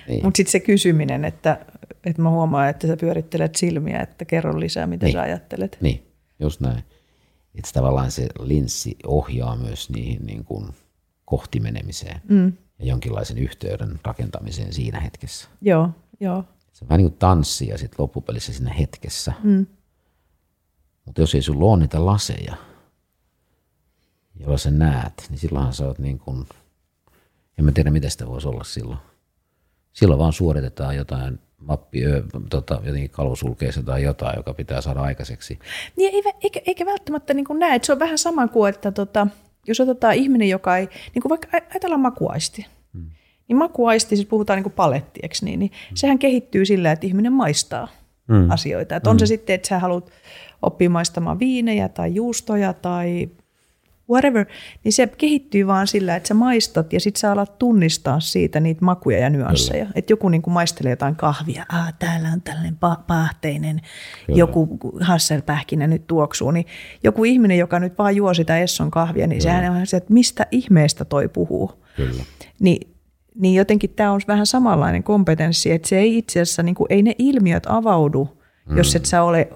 [0.08, 0.24] Niin.
[0.24, 1.58] Mutta sitten se kysyminen, että,
[2.04, 5.12] että mä huomaan, että sä pyörittelet silmiä, että kerro lisää, mitä Niin.
[5.12, 5.78] sä ajattelet.
[5.80, 6.06] Niin,
[6.40, 6.84] just näin.
[7.54, 10.68] Että tavallaan se linssi ohjaa myös niihin niin kuin
[11.24, 12.52] kohti menemiseen mm.
[12.78, 15.48] ja jonkinlaisen yhteyden rakentamiseen siinä hetkessä.
[15.60, 16.44] Joo, joo.
[16.80, 19.32] Se on vähän niin kuin tanssi ja sitten loppupelissä siinä hetkessä.
[19.42, 19.66] Mm.
[21.04, 22.54] Mutta jos ei sulla ole niitä laseja,
[24.34, 26.46] joilla sä näet, niin silloinhan sä oot niin kuin,
[27.58, 28.98] en mä tiedä mitä sitä voisi olla silloin.
[29.92, 35.58] Silloin vaan suoritetaan jotain mappi, ö, tota, jotenkin kalvosulkeissa tai jotain, joka pitää saada aikaiseksi.
[35.96, 39.26] Niin ei, eikä, eikä välttämättä niin näe, että se on vähän sama kuin, että tota,
[39.66, 42.66] jos otetaan ihminen, joka ei, niin kuin vaikka aj- ajatellaan makuaisti.
[43.50, 47.32] Niin makuaisti, siis puhutaan niin kuin paletti, eikö niin, niin sehän kehittyy sillä, että ihminen
[47.32, 47.88] maistaa
[48.28, 48.50] hmm.
[48.50, 48.96] asioita.
[48.96, 50.10] Että on se sitten, että sä haluat
[50.62, 53.28] oppia maistamaan viinejä tai juustoja tai
[54.10, 54.46] whatever,
[54.84, 58.84] niin se kehittyy vaan sillä, että sä maistat ja sitten sä alat tunnistaa siitä niitä
[58.84, 59.86] makuja ja nyansseja.
[59.94, 63.80] Että joku niin kuin maistelee jotain kahvia, ah, täällä on tällainen pa- pahteinen,
[64.26, 64.38] Kyllä.
[64.38, 66.66] joku hasselpähkinä nyt tuoksuu, niin
[67.04, 70.46] joku ihminen, joka nyt vaan juo sitä Esson kahvia, niin sehän on se, että mistä
[70.50, 71.72] ihmeestä toi puhuu.
[71.96, 72.22] Kyllä.
[72.60, 72.90] Niin,
[73.40, 77.03] niin jotenkin tämä on vähän samanlainen kompetenssi, että se ei itse asiassa, niin kuin, ei
[77.03, 78.29] ne ilmiöt avaudu,
[78.68, 78.76] mm.
[78.76, 79.48] jos et sä ole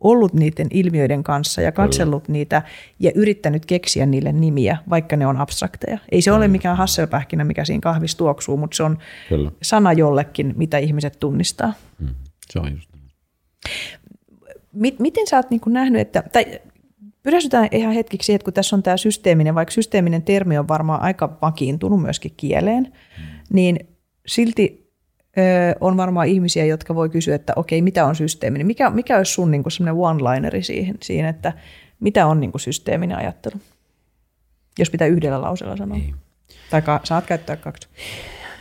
[0.00, 2.32] ollut niiden ilmiöiden kanssa ja katsellut Kyllä.
[2.32, 2.62] niitä
[2.98, 5.98] ja yrittänyt keksiä niille nimiä, vaikka ne on abstrakteja.
[6.12, 6.36] Ei se mm.
[6.36, 9.50] ole mikään hasselpähkinä, mikä siinä kahvissa tuoksuu, mutta se on Kyllä.
[9.62, 11.72] sana jollekin, mitä ihmiset tunnistaa.
[11.98, 12.08] Mm.
[12.50, 12.92] Se on just
[14.98, 16.60] miten sä oot niin kuin nähnyt, että, tai
[17.22, 21.02] pyräsytään ihan hetkeksi siihen, että kun tässä on tämä systeeminen, vaikka systeeminen termi on varmaan
[21.02, 23.24] aika vakiintunut myöskin kieleen, mm.
[23.52, 23.78] Niin
[24.26, 24.92] silti
[25.38, 25.40] ö,
[25.80, 28.66] on varmaan ihmisiä, jotka voi kysyä, että okei, mitä on systeeminen?
[28.66, 31.52] Mikä, mikä olisi sun niin semmoinen one-lineri siihen, siihen, että
[32.00, 33.60] mitä on niin kuin systeeminen ajattelu?
[34.78, 35.98] Jos pitää yhdellä lauseella sanoa.
[35.98, 36.14] Niin.
[36.70, 37.88] Tai ka, saat käyttää kaksi.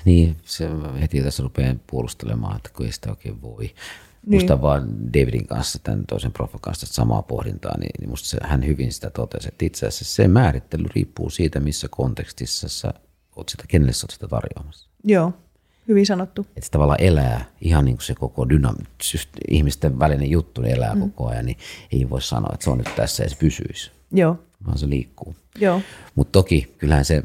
[0.05, 0.67] Niin, se
[1.01, 3.65] heti tässä rupeaa puolustelemaan, että kun ei sitä oikein voi.
[3.65, 4.41] Niin.
[4.41, 8.65] Musta vaan Davidin kanssa, tämän toisen proffan kanssa samaa pohdintaa, niin, niin musta se, hän
[8.65, 12.93] hyvin sitä totesi, että itse asiassa se määrittely riippuu siitä, missä kontekstissa sä
[13.41, 14.89] oot sitä, kenelle sä oot sitä tarjoamassa.
[15.03, 15.33] Joo,
[15.87, 16.41] hyvin sanottu.
[16.41, 20.75] Että se tavallaan elää ihan niin kuin se koko dynam- syst- ihmisten välinen juttu niin
[20.75, 21.01] elää mm.
[21.01, 21.57] koko ajan, niin
[21.91, 25.35] ei voi sanoa, että se on nyt tässä ja se pysyisi, Joo, vaan se liikkuu.
[25.59, 25.81] joo,
[26.15, 27.23] Mutta toki kyllähän se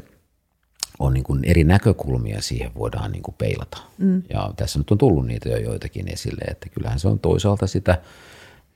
[0.99, 3.77] on niin kuin eri näkökulmia siihen voidaan niin kuin peilata.
[3.97, 4.23] Mm.
[4.29, 8.01] Ja tässä nyt on tullut niitä jo joitakin esille, että kyllähän se on toisaalta sitä,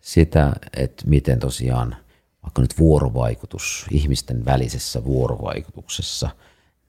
[0.02, 1.96] sitä että miten tosiaan
[2.44, 6.30] vaikka nyt vuorovaikutus ihmisten välisessä vuorovaikutuksessa,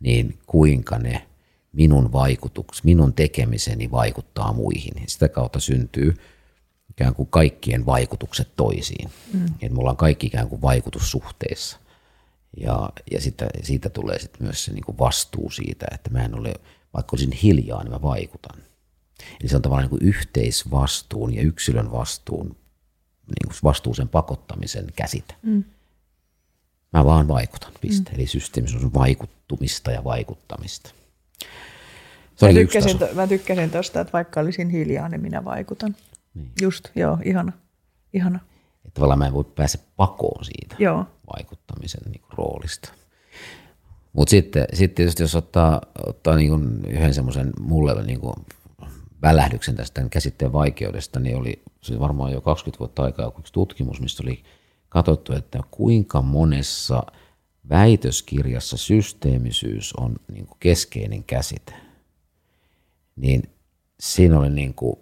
[0.03, 1.27] niin kuinka ne
[1.73, 4.95] minun vaikutuks, minun tekemiseni vaikuttaa muihin.
[5.07, 6.17] Sitä kautta syntyy
[6.91, 9.11] ikään kuin kaikkien vaikutukset toisiin.
[9.33, 9.47] Mm.
[9.47, 11.79] Että mulla on kaikki ikään kuin vaikutussuhteissa.
[12.57, 16.35] Ja, ja siitä, siitä tulee sitten myös se niin kuin vastuu siitä, että mä en
[16.35, 16.55] ole,
[16.95, 18.59] vaikka olisin hiljaa, niin mä vaikutan.
[19.41, 22.47] Eli se on tavallaan niin kuin yhteisvastuun ja yksilön vastuun,
[23.27, 25.35] niin kuin vastuusen pakottamisen käsite.
[25.43, 25.65] Mm.
[26.93, 28.11] Mä vaan vaikutan, piste.
[28.11, 28.15] Mm.
[28.15, 30.91] Eli systeemisuus on vaikuttumista ja vaikuttamista.
[32.37, 35.97] Se Mä tykkäsin, to, mä tykkäsin tuosta, että vaikka olisin hiljaa, niin minä vaikutan.
[36.35, 36.53] Niin.
[36.63, 37.53] Just, joo, ihana.
[38.13, 38.41] ihana.
[38.85, 41.07] Että tavallaan mä en voi päästä pakoon siitä Joo.
[41.37, 42.93] vaikuttamisen niin kuin, roolista.
[44.13, 48.35] Mutta sitten, sitten tietysti jos ottaa, ottaa niin kuin yhden semmoisen mulle niin kuin
[49.23, 54.01] välähdyksen tästä käsitteen vaikeudesta, niin oli se varmaan jo 20 vuotta aikaa joku yksi tutkimus,
[54.01, 54.43] mistä oli
[54.93, 57.03] katsottu, että kuinka monessa
[57.69, 61.73] väitöskirjassa systeemisyys on niin kuin keskeinen käsite.
[63.17, 63.51] Niin
[64.01, 64.97] siinä oli niin kuin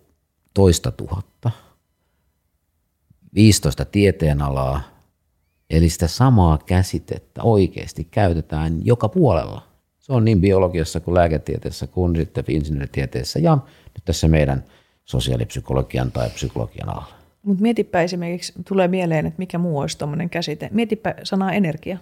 [0.55, 1.51] toista tuhatta,
[3.35, 4.83] 15 tieteenalaa,
[5.71, 9.67] eli sitä samaa käsitettä oikeasti käytetään joka puolella.
[9.99, 13.59] Se on niin biologiassa kuin lääketieteessä kuin sitten insinööritieteessä ja
[13.95, 14.65] nyt tässä meidän
[15.05, 17.20] sosiaalipsykologian tai psykologian alalla.
[17.43, 20.69] Mutta mietipä esimerkiksi, tulee mieleen, että mikä muu olisi tuommoinen käsite.
[20.73, 21.99] Mietipä sanaa energia.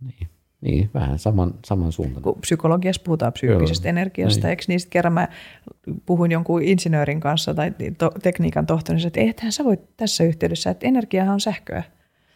[0.00, 0.28] Niin,
[0.60, 2.22] niin vähän saman, saman suuntaan.
[2.22, 4.50] Kun psykologiassa puhutaan psyykkisestä Joo, energiasta, niin.
[4.50, 4.80] eikö niin?
[4.80, 5.28] Sitten kerran mä
[6.06, 10.86] puhuin jonkun insinöörin kanssa tai to, tekniikan tohtorin, että eihän sä voi tässä yhteydessä, että
[10.86, 11.82] energiahan on sähköä.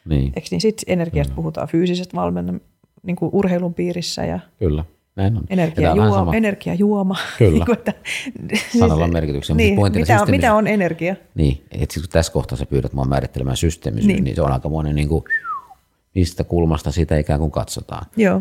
[0.08, 0.60] Niin, Eikö niin?
[0.60, 2.60] Sitten energiasta puhutaan fyysisestä valmenna-
[3.02, 4.84] niin kuin urheilun piirissä ja Kyllä,
[5.16, 5.44] näin on.
[5.50, 6.34] energiajuoma.
[6.34, 7.16] energiajuoma.
[7.38, 7.52] Kyllä.
[7.52, 7.92] niin kuin, että,
[8.78, 9.56] Sanalla on merkityksen.
[9.56, 11.16] Niin, mitä, on, mitä on energia?
[11.34, 14.24] Niin, että kun tässä kohtaa sä pyydät mua määrittelemään systeemisyys, niin.
[14.24, 14.36] Niin.
[14.36, 15.24] se on aikamoinen niin kuin,
[16.14, 18.06] mistä kulmasta sitä ikään kuin katsotaan.
[18.16, 18.38] Joo,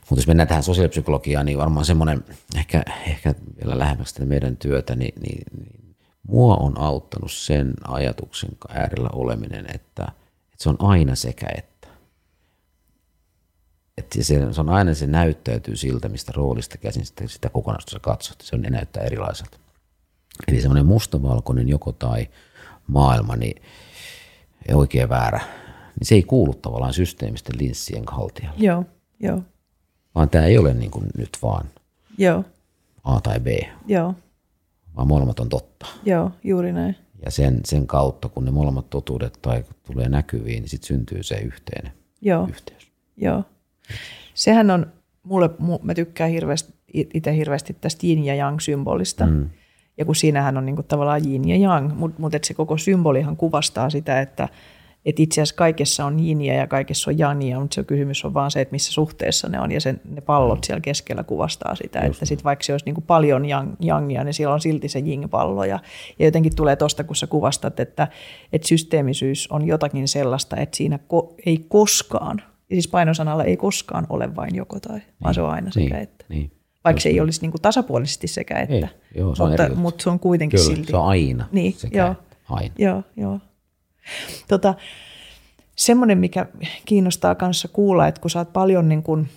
[0.00, 2.24] Mutta jos mennään tähän sosiaalipsykologiaan, niin varmaan semmoinen,
[2.56, 9.08] ehkä, ehkä vielä lähemmäksi meidän työtä, niin, niin, niin mua on auttanut sen ajatuksen äärellä
[9.12, 10.02] oleminen, että,
[10.52, 11.75] että se on aina sekä että.
[13.98, 18.40] Että se, se on aina se näyttäytyy siltä, mistä roolista käsin sitä, sitä kokonaisuutta katsot.
[18.40, 19.58] Se on, ne näyttää erilaiselta.
[20.48, 22.26] Eli semmoinen mustavalkoinen joko tai
[22.86, 23.62] maailma, niin
[24.74, 25.40] oikein väärä,
[26.00, 28.84] niin se ei kuulu tavallaan systeemisten linssien haltijalle joo,
[29.20, 29.42] joo,
[30.14, 31.66] vaan tämä ei ole niin kuin nyt vaan
[32.18, 32.44] joo,
[33.04, 33.46] A tai B,
[33.86, 34.14] joo,
[34.96, 35.86] vaan molemmat on totta.
[36.04, 36.96] joo, juuri näin.
[37.24, 41.34] Ja sen, sen kautta, kun ne molemmat totuudet tai tulee näkyviin, niin sitten syntyy se
[41.36, 42.88] yhteinen Joo, yhteys.
[43.16, 43.44] joo.
[44.34, 44.86] Sehän on,
[45.22, 49.26] mulle, mu, mä tykkään hirveästi, itse hirveästi tästä yin ja yang symbolista.
[49.26, 49.50] Mm.
[49.98, 53.36] Ja kun siinähän on niin kuin tavallaan yin ja yang, mutta mut se koko symbolihan
[53.36, 54.48] kuvastaa sitä, että
[55.06, 58.50] et itse asiassa kaikessa on yinia ja kaikessa on jania, mutta se kysymys on vaan
[58.50, 59.72] se, että missä suhteessa ne on.
[59.72, 62.94] Ja sen, ne pallot siellä keskellä kuvastaa sitä, Just että sit vaikka se olisi niin
[62.94, 65.64] kuin paljon yang, yangia, niin siellä on silti se yin-pallo.
[65.64, 65.78] Ja,
[66.18, 68.08] ja jotenkin tulee tuosta, kun sä kuvastat, että,
[68.52, 74.36] että systeemisyys on jotakin sellaista, että siinä ko, ei koskaan, siis painosanalla ei koskaan ole
[74.36, 76.24] vain joko tai, vaan se on aina sekä niin, että.
[76.28, 76.50] Niin.
[76.84, 79.78] Vaikka se ei olisi niin kuin tasapuolisesti sekä että, Ei, joo, se on mutta, juttu.
[79.80, 80.90] mutta se on kuitenkin Kyllä, silti.
[80.90, 82.12] se on aina Niin, sekä joo.
[82.12, 82.36] että.
[82.50, 82.74] Aina.
[82.78, 83.40] Joo, joo.
[84.48, 84.74] Tota,
[85.76, 86.46] semmoinen, mikä
[86.84, 89.28] kiinnostaa kanssa kuulla, että kun sä oot paljon niin kuin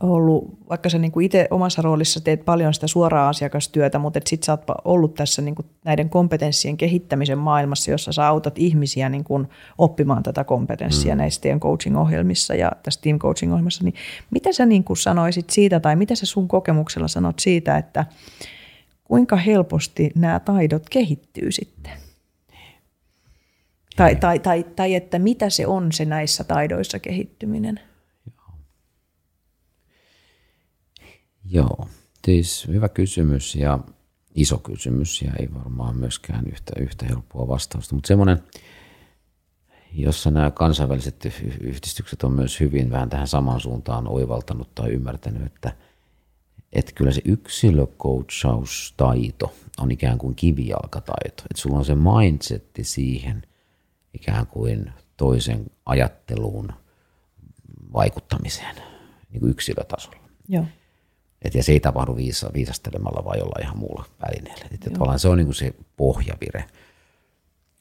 [0.00, 4.46] ollut, vaikka sä niin kuin itse omassa roolissa teet paljon sitä suoraa asiakastyötä, mutta sitten
[4.46, 9.24] sä oot ollut tässä niin kuin näiden kompetenssien kehittämisen maailmassa, jossa sä autat ihmisiä niin
[9.24, 11.18] kuin oppimaan tätä kompetenssia mm.
[11.18, 13.94] näissä teidän coaching-ohjelmissa ja tässä team coaching-ohjelmassa, niin
[14.30, 18.06] mitä sä niin kuin sanoisit siitä tai mitä sä sun kokemuksella sanot siitä, että
[19.04, 21.92] kuinka helposti nämä taidot kehittyy sitten?
[23.96, 27.80] Tai, tai, tai, tai että mitä se on se näissä taidoissa kehittyminen?
[31.50, 31.88] Joo,
[32.24, 33.78] siis hyvä kysymys ja
[34.34, 38.42] iso kysymys ja ei varmaan myöskään yhtä, yhtä helppoa vastausta, mutta semmoinen,
[39.92, 45.46] jossa nämä kansainväliset yh- yhdistykset on myös hyvin vähän tähän samaan suuntaan oivaltanut tai ymmärtänyt,
[45.46, 45.72] että,
[46.72, 51.42] että kyllä se yksilöcoachaustaito on ikään kuin kivijalkataito.
[51.50, 53.42] Että sulla on se mindsetti siihen
[54.14, 56.72] ikään kuin toisen ajatteluun
[57.92, 58.76] vaikuttamiseen
[59.30, 60.18] niin kuin yksilötasolla.
[60.48, 60.64] Joo.
[61.42, 64.64] Et ja se ei tapahdu viisa, viisastelemalla vai jollain ihan muulla välineellä.
[64.72, 66.64] Et tavallaan se on niin se pohjavire.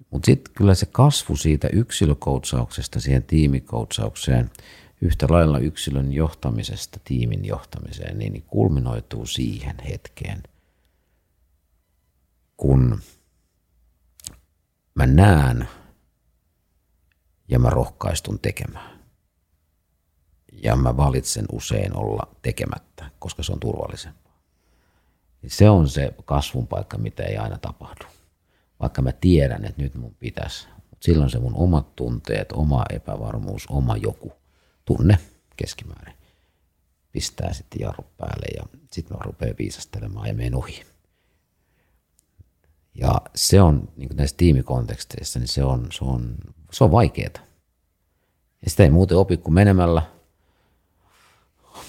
[0.10, 4.52] Mutta sitten kyllä se kasvu siitä yksilökoutsauksesta siihen tiimikoutsaukseen,
[5.02, 10.44] yhtä lailla yksilön johtamisesta tiimin johtamiseen, niin kulminoituu siihen hetkeen,
[12.58, 13.02] kun
[14.96, 15.68] mä näen
[17.48, 18.97] ja mä rohkaistun tekemään.
[20.64, 24.38] Ja mä valitsen usein olla tekemättä, koska se on turvallisempaa.
[25.48, 28.06] Se on se kasvun paikka, mitä ei aina tapahdu.
[28.80, 30.68] Vaikka mä tiedän, että nyt mun pitäisi.
[30.90, 34.32] Mutta silloin se mun omat tunteet, oma epävarmuus, oma joku
[34.86, 35.18] tunne
[35.58, 36.18] keskimäärin
[37.18, 40.84] pistää sitten jarru päälle ja sitten mä rupean viisastelemaan ja menen ohi.
[42.96, 46.36] Ja se on niin näissä tiimikonteksteissa, niin se on, se on,
[46.72, 47.34] se on vaikeaa.
[48.64, 50.02] Ja sitä ei muuten opi kuin menemällä.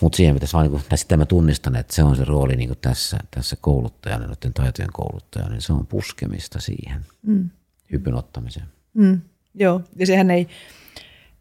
[0.00, 2.68] Mutta siihen pitäisi vaan, niin kuin, sitä mä tunnistan, että se on se rooli niin
[2.68, 7.50] kuin tässä, tässä kouluttajana, noiden taitojen kouluttajana, niin se on puskemista siihen mm.
[7.92, 8.66] hypyn ottamiseen.
[8.94, 9.20] Mm,
[9.54, 10.48] joo, ja sehän ei,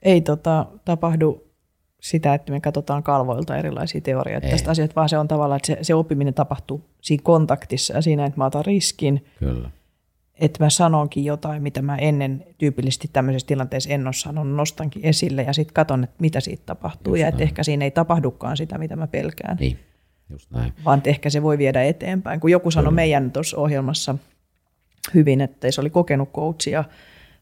[0.04, 1.48] ei tota, tapahdu
[2.02, 4.52] sitä, että me katsotaan kalvoilta erilaisia teorioita Ei.
[4.52, 8.26] tästä asiasta, vaan se on tavallaan, että se, se oppiminen tapahtuu siinä kontaktissa ja siinä,
[8.26, 9.70] että mä otan riskin, Kyllä.
[10.40, 15.42] Että mä sanonkin jotain, mitä mä ennen tyypillisesti tämmöisessä tilanteessa en ole sanonut, nostankin esille
[15.42, 18.78] ja sitten katson, että mitä siitä tapahtuu Just ja että ehkä siinä ei tapahdukaan sitä,
[18.78, 19.80] mitä mä pelkään Niin,
[20.30, 20.74] just näin.
[20.86, 22.40] vaan että ehkä se voi viedä eteenpäin.
[22.40, 24.16] Kun joku sanoi meidän tuossa ohjelmassa
[25.14, 26.84] hyvin, että se oli kokenut coachi ja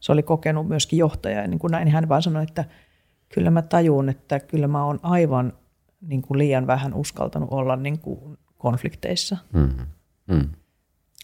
[0.00, 2.64] se oli kokenut myöskin johtaja, ja niin kuin näin, niin hän vaan sanoi, että
[3.28, 5.52] kyllä mä tajun, että kyllä mä oon aivan
[6.00, 9.36] niin kuin liian vähän uskaltanut olla niin kuin konflikteissa.
[9.52, 9.86] Mm-hmm.
[10.26, 10.48] Mm.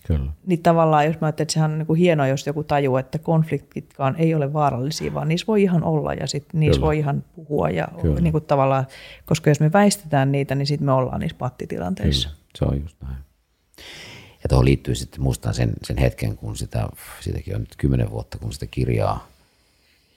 [0.07, 0.33] Kyllä.
[0.47, 3.19] Niin tavallaan, jos mä ajattelen, että sehän on niin kuin hienoa, jos joku tajuu, että
[3.19, 6.87] konfliktitkaan ei ole vaarallisia, vaan niissä voi ihan olla ja sitten niissä Kyllä.
[6.87, 7.71] voi ihan puhua.
[7.71, 8.21] Ja Kyllä.
[8.21, 8.87] niin kuin tavallaan,
[9.25, 12.29] koska jos me väistetään niitä, niin sitten me ollaan niissä pattitilanteissa.
[12.29, 13.17] Kyllä, se on just näin.
[14.43, 16.89] Ja tuohon liittyy sitten, muistan sen, sen hetken, kun sitä,
[17.21, 19.29] siitäkin on nyt kymmenen vuotta, kun sitä kirjaa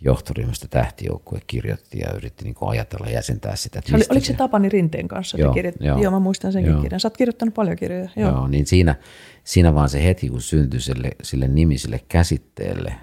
[0.01, 3.81] johtoryhmästä tähtijoukkue kirjoitti ja yritti niin kuin ajatella ja jäsentää sitä.
[3.85, 5.37] Se oli, oliko se Tapani Rinteen kanssa?
[5.37, 5.75] Joo, kirjoit...
[5.79, 6.01] joo.
[6.01, 6.81] joo, mä muistan senkin joo.
[6.81, 6.99] kirjan.
[6.99, 8.09] Sä oot kirjoittanut paljon kirjoja.
[8.15, 8.95] Joo, joo niin siinä,
[9.43, 12.95] siinä vaan se heti, kun syntyi sille, sille nimiselle käsitteelle,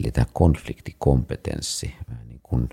[0.00, 1.94] eli tämä konfliktikompetenssi,
[2.28, 2.68] niin kuin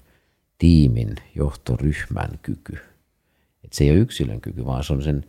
[0.58, 2.78] tiimin johtoryhmän kyky.
[3.64, 5.26] Et se ei ole yksilön kyky, vaan se on sen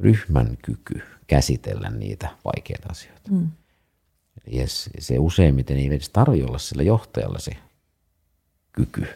[0.00, 3.30] ryhmän kyky käsitellä niitä vaikeita asioita.
[3.30, 3.50] Mm.
[4.46, 4.64] Ja
[4.98, 7.52] se useimmiten ei edes tarvitse olla sillä johtajalla se
[8.72, 9.06] kyky.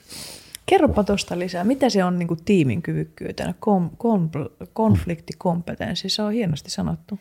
[0.67, 1.65] Kerropa tuosta lisää.
[1.65, 4.31] Mitä se on niin kuin tiimin kyvykkyytenä, Kom, kom,
[4.73, 6.09] konfliktikompetenssi?
[6.09, 7.19] Se on hienosti sanottu.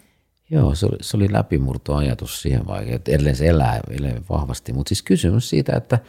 [0.49, 4.73] Joo, se oli, se oli läpimurtoajatus siihen vaikea, että edelleen se elää, elää vahvasti.
[4.73, 5.99] Mutta siis kysymys siitä, että,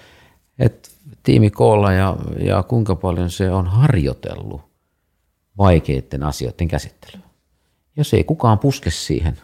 [0.59, 0.89] että
[1.22, 4.61] tiimi koolla ja, ja kuinka paljon se on harjoitellut
[5.59, 7.20] vaikeiden asioiden käsittelyä.
[7.97, 9.39] Jos ei kukaan puske siihen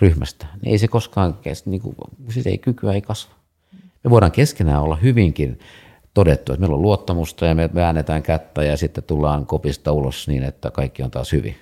[0.00, 1.96] ryhmästä, niin ei se koskaan, niin kuin,
[2.30, 3.34] siis ei kykyä ei kasva.
[4.04, 5.58] Me voidaan keskenään olla hyvinkin
[6.16, 10.42] todettu, että meillä on luottamusta ja me väännetään kättä ja sitten tullaan kopista ulos niin,
[10.42, 11.56] että kaikki on taas hyvin.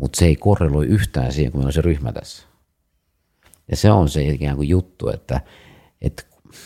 [0.00, 2.46] Mutta se ei korreloi yhtään siihen, kun meillä on se ryhmä tässä.
[3.70, 5.40] Ja se on se ikään kuin juttu, että,
[6.02, 6.22] että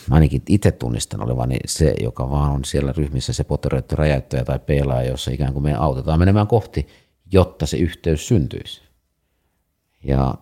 [0.09, 5.09] ainakin itse tunnistan olevani se, joka vaan on siellä ryhmissä se poteroitti räjäyttäjä tai pelaaja,
[5.09, 6.87] jossa ikään kuin me autetaan menemään kohti,
[7.31, 8.81] jotta se yhteys syntyisi.
[10.03, 10.35] Ja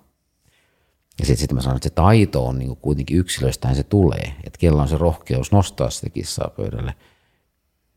[1.19, 4.59] ja sitten sit mä sanon, että se taito on niin kuitenkin yksilöistähän se tulee, että
[4.59, 6.95] kella on se rohkeus nostaa sitä kissaa pöydälle,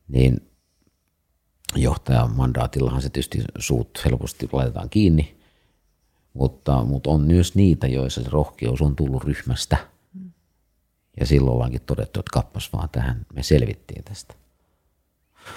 [0.09, 0.51] niin
[1.77, 5.37] johtajan mandaatillahan se tietysti suut helposti laitetaan kiinni,
[6.35, 9.77] mutta, mutta on myös niitä, joissa se rohkeus on tullut ryhmästä.
[11.21, 14.35] Ja silloin ollaankin todettu, että kappas vaan tähän, me selvittiin tästä.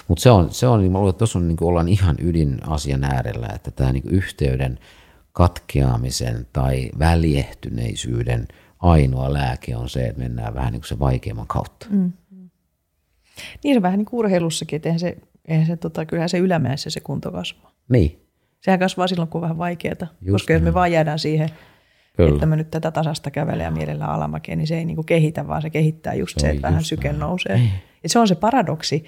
[0.08, 3.70] Mutta se on, se on, mä luulen, että tuossa niin ollaan ihan ydinasian äärellä, että
[3.70, 4.78] tämä niin yhteyden–
[5.38, 11.86] katkeamisen tai väljehtyneisyyden ainoa lääke on se, että mennään vähän niin kuin se vaikeimman kautta.
[11.90, 12.12] Mm.
[13.64, 15.16] Niin se vähän niin kuin urheilussakin, että eihän se,
[15.48, 17.72] eihän se tota, kyllähän se ylämäessä se kunto kasvaa.
[17.88, 18.26] Niin.
[18.60, 20.62] Sehän kasvaa silloin, kun on vähän vaikeaa, Just koska näin.
[20.62, 21.48] jos me vaan jäädään siihen,
[22.16, 22.34] Kyllä.
[22.34, 25.46] että me nyt tätä tasasta kävelee ja mielellään alamäkeen, niin se ei niin kuin kehitä,
[25.46, 27.54] vaan se kehittää just se, se että vähän syke nousee.
[27.54, 27.70] Ei.
[28.02, 29.04] Ja se on se paradoksi,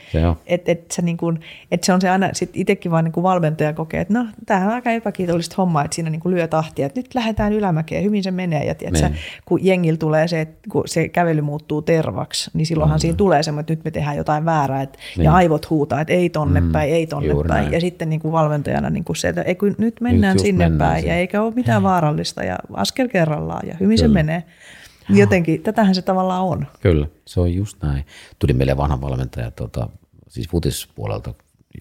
[0.47, 3.23] että et se, niin kuin, et se on se aina, sit itsekin vaan niin kuin
[3.23, 6.87] valmentaja kokee, että no tämähän on aika epäkiitollista hommaa, että siinä niin kuin lyö tahtia,
[6.87, 8.65] että nyt lähdetään ylämäkeen, hyvin se menee.
[8.65, 9.19] Ja tiedätkö, niin.
[9.45, 13.01] kun jengillä tulee se, että kun se kävely muuttuu tervaksi, niin silloinhan mm.
[13.01, 15.25] siinä tulee semmoinen, että nyt me tehdään jotain väärää, että, niin.
[15.25, 16.73] ja aivot huutaa, että ei tonne mm.
[16.73, 17.63] päin, ei tonne Juuri päin.
[17.63, 17.73] Näin.
[17.73, 20.69] Ja sitten niin kuin valmentajana niin kuin se, että ei, kun nyt mennään nyt sinne
[20.69, 21.15] mennään päin, sinne.
[21.15, 24.09] ja eikä ole mitään vaarallista, ja askel kerrallaan, ja hyvin Kyllä.
[24.09, 24.43] se menee.
[25.19, 26.67] Jotenkin, tätähän se tavallaan on.
[26.81, 28.07] Kyllä, se on just näin.
[28.39, 29.89] Tuli meille vanha valmentaja, tuota,
[30.29, 31.35] siis futispuolelta,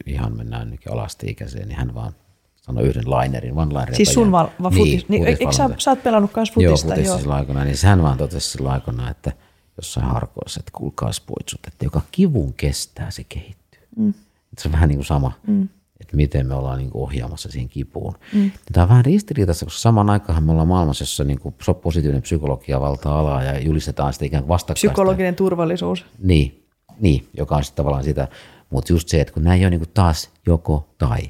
[0.06, 2.14] ihan mennään alasti-ikäiseen, niin hän vaan
[2.62, 3.96] sanoi yhden lainerin, one liner.
[3.96, 6.96] Siis sun val, va, niin, futis, niin, eikö sä, sä oot pelannut myös futista?
[6.96, 9.32] Joo, silloin aikana, niin hän vaan totesi silloin aikana, että
[9.78, 13.82] jossain harkoissa, että kuulkaa poitsut, että joka kivun kestää, se kehittyy.
[13.96, 14.14] Mm.
[14.58, 15.32] Se on vähän niin kuin sama.
[15.48, 15.70] Mm
[16.10, 18.16] että miten me ollaan niin kuin ohjaamassa siihen kipuun.
[18.34, 18.52] Mm.
[18.72, 22.82] Tämä on vähän ristiriitaista, koska samaan aikaan me ollaan maailmassa, jossa niin kuin positiivinen psykologia
[22.82, 24.88] valtaa alaa ja julistetaan sitä ikään kuin vastakkaista.
[24.88, 26.06] Psykologinen turvallisuus.
[26.20, 26.66] Niin,
[27.00, 28.28] niin joka on sitten tavallaan sitä.
[28.70, 31.22] Mutta just se, että kun nämä ei ole niin kuin taas joko tai,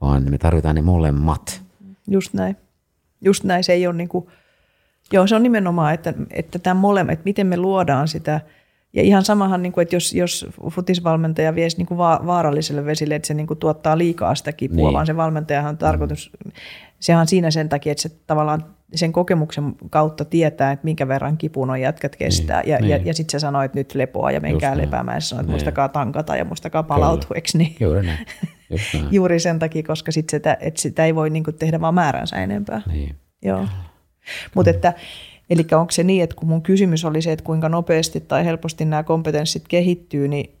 [0.00, 1.62] vaan me tarvitaan ne molemmat.
[2.08, 2.56] Just näin.
[3.20, 4.26] Just näin, se ei ole niin kuin,
[5.12, 8.40] joo se on nimenomaan, että, että tämä molemmat, että miten me luodaan sitä–
[8.92, 13.28] ja ihan samahan, niin kuin, että jos, jos futisvalmentaja viesi niin kuin vaaralliselle vesille, että
[13.28, 14.92] se niin kuin tuottaa liikaa sitä kipua, niin.
[14.92, 16.30] vaan se valmentajahan on tarkoitus,
[17.00, 18.64] sehän on siinä sen takia, että se tavallaan
[18.94, 22.60] sen kokemuksen kautta tietää, että minkä verran kipuun on jätkät kestää.
[22.60, 22.90] Niin, ja, niin.
[22.90, 25.22] ja, ja sitten se sanoo, että nyt lepoa ja menkää Just lepäämään.
[25.22, 25.52] Se sanoo, että niin.
[25.52, 27.76] muistakaa tankata ja muistakaa palautua, eikö niin?
[27.80, 28.26] Juuri näin.
[28.94, 29.08] näin.
[29.14, 32.36] Juuri sen takia, koska sit sitä, että sitä ei voi niin kuin tehdä vaan määränsä
[32.36, 32.82] enempää.
[32.92, 33.16] Niin.
[33.42, 33.66] Joo.
[34.54, 34.92] Mutta että
[35.50, 38.84] Eli onko se niin, että kun mun kysymys oli se, että kuinka nopeasti tai helposti
[38.84, 40.58] nämä kompetenssit kehittyy, niin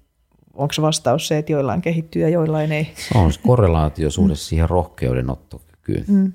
[0.54, 2.92] onko vastaus se, että joillain kehittyy ja joillain ei?
[2.94, 4.36] Se on korrelaatiosuhde mm.
[4.36, 6.04] siihen rohkeudenottokykyyn.
[6.08, 6.32] Mm.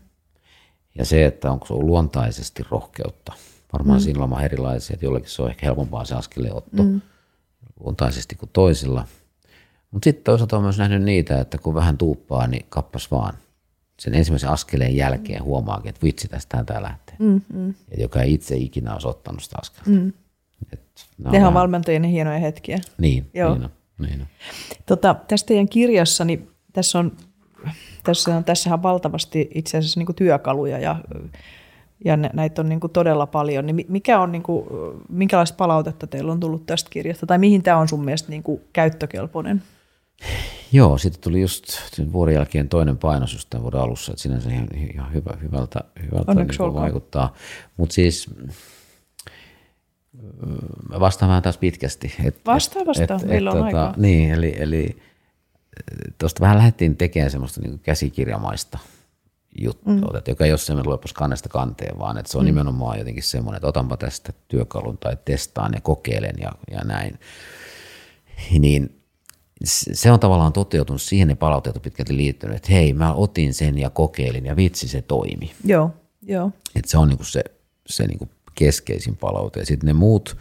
[0.97, 3.33] Ja se, että onko se luontaisesti rohkeutta.
[3.73, 4.03] Varmaan mm.
[4.03, 7.01] siinä on erilaisia, että jollekin se on ehkä helpompaa se askeleotto mm.
[7.79, 9.05] luontaisesti kuin toisilla.
[9.91, 13.33] Mutta sitten toisaalta on myös nähnyt niitä, että kun vähän tuuppaa, niin kappas vaan–
[14.01, 17.00] sen ensimmäisen askeleen jälkeen huomaakin, että vitsi, tästä tämä lähtee.
[17.21, 17.69] Mm, mm.
[17.91, 19.89] Et joka ei itse ikinä olisi ottanut sitä askelta.
[19.89, 20.13] Mm.
[21.17, 22.79] Nehän on valmentajien hienoja hetkiä.
[22.97, 23.53] Niin, Joo.
[23.53, 23.71] niin on.
[23.99, 24.27] Niin on.
[24.85, 27.11] Tota, tästä teidän kirjassani, niin tässä on,
[28.03, 30.95] tässä on, tässähän on valtavasti itse asiassa niin työkaluja ja,
[32.05, 33.65] ja näitä on niin todella paljon.
[33.65, 34.65] Niin mikä on, niin kuin,
[35.09, 37.25] minkälaista palautetta teillä on tullut tästä kirjasta?
[37.25, 38.43] Tai mihin tämä on sun mielestä niin
[38.73, 39.63] käyttökelpoinen?
[40.71, 44.49] Joo, sitten tuli just sen vuoden jälkeen toinen painos just tämän vuoden alussa, että sinänsä
[44.49, 47.33] ihan, ihan hyvä, hyvältä, hyvältä niin vaikuttaa.
[47.77, 48.29] Mutta siis
[50.89, 52.13] Mä vastaan vähän taas pitkästi.
[52.23, 53.17] Et, vastaa, vastaa.
[53.17, 53.93] Et, Meillä et, on tota, aikaa.
[53.97, 55.01] Niin, eli, eli
[56.17, 58.77] tuosta vähän lähdettiin tekemään semmoista niin käsikirjamaista
[59.61, 60.17] juttua, mm.
[60.17, 62.45] että joka ei ole semmoinen luepas kannesta kanteen, vaan että se on mm.
[62.45, 67.19] nimenomaan jotenkin semmoinen, että otanpa tästä työkalun tai testaan ja kokeilen ja, ja näin.
[68.59, 69.00] Niin
[69.63, 73.77] se on tavallaan toteutunut siihen ne palautteet on pitkälti liittynyt, että hei mä otin sen
[73.77, 75.51] ja kokeilin ja vitsi se toimi.
[75.63, 75.91] Joo,
[76.21, 76.51] joo.
[76.75, 77.43] Että se on niinku se,
[77.85, 79.59] se niinku keskeisin palaute.
[79.59, 80.37] Ja sitten ne muut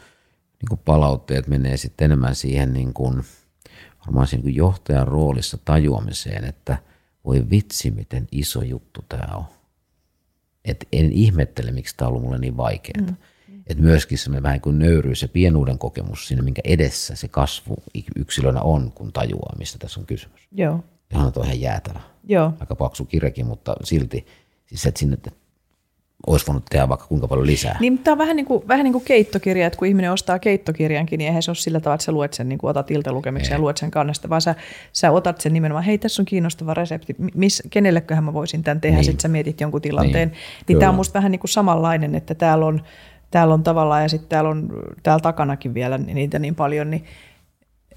[0.62, 3.14] niinku palautteet menee sitten enemmän siihen niinku,
[4.00, 6.78] varmaan siinä niinku johtajan roolissa tajuamiseen, että
[7.24, 9.44] voi vitsi miten iso juttu tämä on.
[10.64, 13.06] Et en ihmettele, miksi tämä on ollut mulle niin vaikeaa.
[13.06, 13.16] Mm.
[13.70, 17.76] Että myöskin semmoinen vähän kuin nöyryys ja pienuuden kokemus siinä, minkä edessä se kasvu
[18.16, 20.48] yksilönä on, kun tajuaa, mistä tässä on kysymys.
[20.52, 20.84] Joo.
[21.12, 22.00] Ihan on ihan jäätävä.
[22.28, 22.52] Joo.
[22.60, 24.26] Aika paksu kirjakin, mutta silti,
[24.66, 25.16] siis että sinne
[26.26, 27.76] olisi voinut tehdä vaikka kuinka paljon lisää.
[27.80, 31.18] Niin, tämä on vähän niin, kuin, vähän niin kuin keittokirja, että kun ihminen ostaa keittokirjankin,
[31.18, 33.58] niin eihän se ole sillä tavalla, että sä luet sen, niin kuin otat iltalukemiksi ja
[33.58, 34.54] luet sen kannesta, vaan sä,
[34.92, 38.96] sä otat sen nimenomaan, hei tässä on kiinnostava resepti, miss, kenelleköhän mä voisin tämän tehdä,
[38.96, 39.04] niin.
[39.04, 40.28] sitten sä mietit jonkun tilanteen.
[40.28, 42.82] Niin, niin tämä on musta vähän niin kuin samanlainen, että täällä on,
[43.30, 44.68] täällä on tavallaan ja sitten täällä on
[45.02, 47.04] täällä takanakin vielä niitä niin paljon, niin,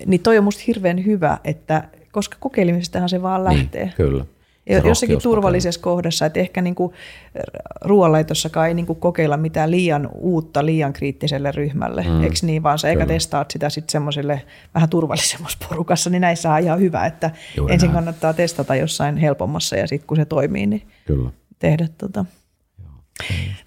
[0.06, 3.84] niin toi on musta hirveän hyvä, että koska kokeilemisestahan se vaan niin, lähtee.
[3.84, 4.26] Niin, kyllä.
[4.84, 5.96] Jossakin turvallisessa kokeilla.
[5.96, 6.76] kohdassa, että ehkä niin
[7.82, 12.24] ruoanlaitossakaan ei niin kuin kokeilla mitään liian uutta liian kriittiselle ryhmälle, mm.
[12.24, 14.42] eikö niin, vaan sä eikä testaat sitä sitten semmoiselle
[14.74, 17.96] vähän turvallisemmassa porukassa, niin näissä on ihan hyvä, että Juuri ensin näin.
[17.96, 21.30] kannattaa testata jossain helpommassa ja sitten kun se toimii, niin Kyllä.
[21.60, 22.26] tehdä tota.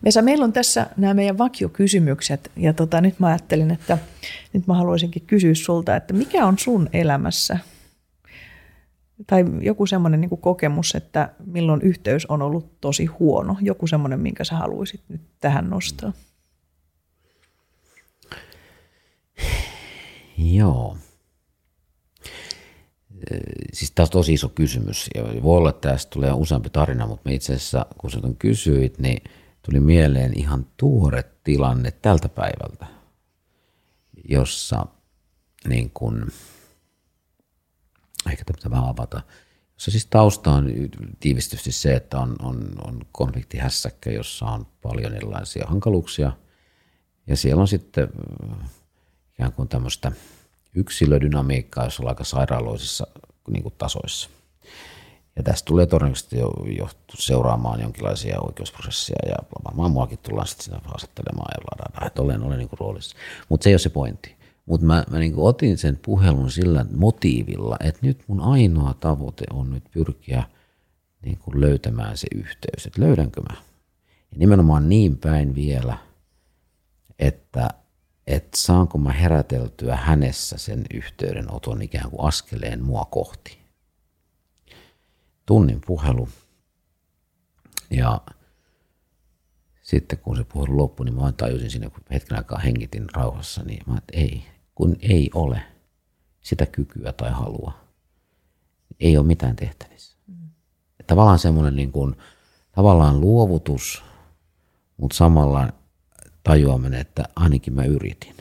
[0.04, 3.98] Vesa, meillä on tässä nämä meidän vakiokysymykset ja tota, nyt mä ajattelin, että
[4.52, 7.58] nyt mä haluaisinkin kysyä sulta, että mikä on sun elämässä
[9.26, 14.44] tai joku semmoinen niin kokemus, että milloin yhteys on ollut tosi huono, joku semmoinen, minkä
[14.44, 16.12] sä haluaisit nyt tähän nostaa?
[20.38, 20.96] Joo.
[23.72, 25.10] Siis tämä on tosi iso kysymys.
[25.14, 28.98] Ja voi olla, että tästä tulee useampi tarina, mutta me itse asiassa, kun sä kysyit,
[28.98, 29.30] niin
[29.62, 32.86] tuli mieleen ihan tuore tilanne tältä päivältä,
[34.28, 34.86] jossa
[35.68, 36.26] niin kun,
[38.30, 39.22] ehkä tätä vähän avata,
[39.74, 40.70] jossa siis tausta on
[41.20, 46.32] tiivistysti se, että on, on, on konfliktihässäkkä, jossa on paljon erilaisia hankaluuksia.
[47.26, 48.08] Ja siellä on sitten
[48.50, 48.70] äh,
[49.32, 50.12] ikään kuin tämmöistä
[50.76, 53.06] yksilödynamiikkaa, jos ollaan aika sairaaloisissa
[53.50, 54.30] niin kuin tasoissa.
[55.36, 60.80] Ja tästä tulee todennäköisesti jo, jo seuraamaan jonkinlaisia oikeusprosesseja ja varmaan muakin tullaan sitten sitä
[60.84, 63.16] haastattelemaan ja ladaan, että olen, olen niin kuin roolissa.
[63.48, 64.36] Mutta se ei ole se pointti.
[64.66, 69.70] Mutta mä, mä niin otin sen puhelun sillä motiivilla, että nyt mun ainoa tavoite on
[69.70, 70.44] nyt pyrkiä
[71.22, 73.56] niin kuin löytämään se yhteys, että löydänkö mä.
[74.30, 75.98] Ja nimenomaan niin päin vielä,
[77.18, 77.70] että,
[78.26, 83.66] että saanko mä heräteltyä hänessä sen yhteydenoton ikään kuin askeleen mua kohti
[85.46, 86.28] tunnin puhelu.
[87.90, 88.20] Ja
[89.82, 93.82] sitten kun se puhelu loppui, niin mä tajusin siinä, kun hetken aikaa hengitin rauhassa, niin
[93.86, 95.62] mä että ei, kun ei ole
[96.40, 97.72] sitä kykyä tai halua,
[99.00, 100.16] ei ole mitään tehtävissä.
[100.26, 100.50] Mm.
[101.06, 102.16] Tavallaan semmoinen niin kuin,
[102.72, 104.04] tavallaan luovutus,
[104.96, 105.72] mutta samalla
[106.48, 108.34] tajuaminen, että ainakin mä yritin.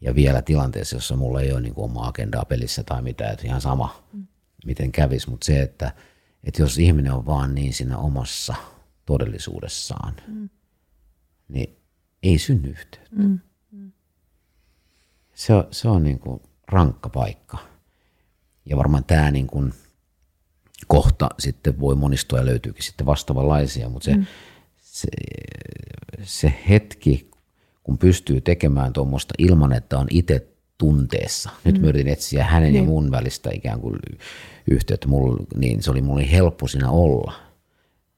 [0.00, 3.46] Ja vielä tilanteessa, jossa mulla ei ole niin kuin omaa agendaa pelissä tai mitään, että
[3.46, 4.26] ihan sama, mm
[4.64, 5.92] miten kävisi, mutta se, että,
[6.44, 8.54] että jos ihminen on vaan niin siinä omassa
[9.06, 10.48] todellisuudessaan, mm.
[11.48, 11.76] niin
[12.22, 13.16] ei synny yhteyttä.
[13.16, 13.40] Mm.
[15.34, 17.58] Se, on, se on niin kuin rankka paikka.
[18.64, 19.72] Ja varmaan tämä niin kuin
[20.86, 24.26] kohta sitten voi monistua ja löytyykin sitten vastaavanlaisia, mutta se, mm.
[24.98, 25.08] Se,
[26.22, 27.30] se hetki,
[27.82, 30.46] kun pystyy tekemään tuommoista ilman, että on itse
[30.78, 31.50] tunteessa.
[31.64, 31.80] Nyt mm.
[31.80, 32.82] mä yritin etsiä hänen niin.
[32.84, 33.98] ja mun välistä ikään kuin
[34.70, 37.32] yhteyttä, mulla, niin se oli mulle helppo siinä olla.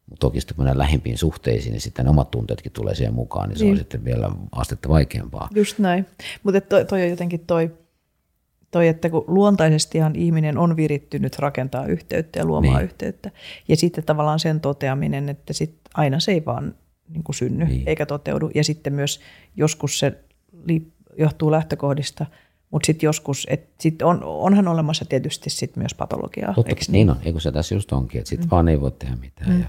[0.07, 3.59] Mutta toki sitten kun mennään lähimpiin suhteisiin, niin sitten omat tunteetkin tulee siihen mukaan, niin
[3.59, 3.72] se niin.
[3.72, 5.49] on sitten vielä astetta vaikeampaa.
[5.55, 6.07] Just näin.
[6.43, 7.70] Mutta toi, toi on jotenkin toi,
[8.71, 12.85] toi, että kun luontaisestihan ihminen on virittynyt rakentaa yhteyttä ja luomaan niin.
[12.85, 13.31] yhteyttä.
[13.68, 16.75] Ja sitten tavallaan sen toteaminen, että sit aina se ei vaan
[17.09, 17.83] niin kuin synny niin.
[17.87, 18.51] eikä toteudu.
[18.55, 19.21] Ja sitten myös
[19.57, 20.18] joskus se
[21.18, 22.27] johtuu lähtökohdista–
[22.71, 26.55] mutta sitten joskus, että sit on, onhan olemassa tietysti sit myös patologiaa.
[26.55, 28.51] Totta, niin, niin on, eikö se tässä just onkin, että sitten mm.
[28.51, 29.51] vaan ei voi tehdä mitään.
[29.51, 29.61] Mm.
[29.61, 29.66] Ja,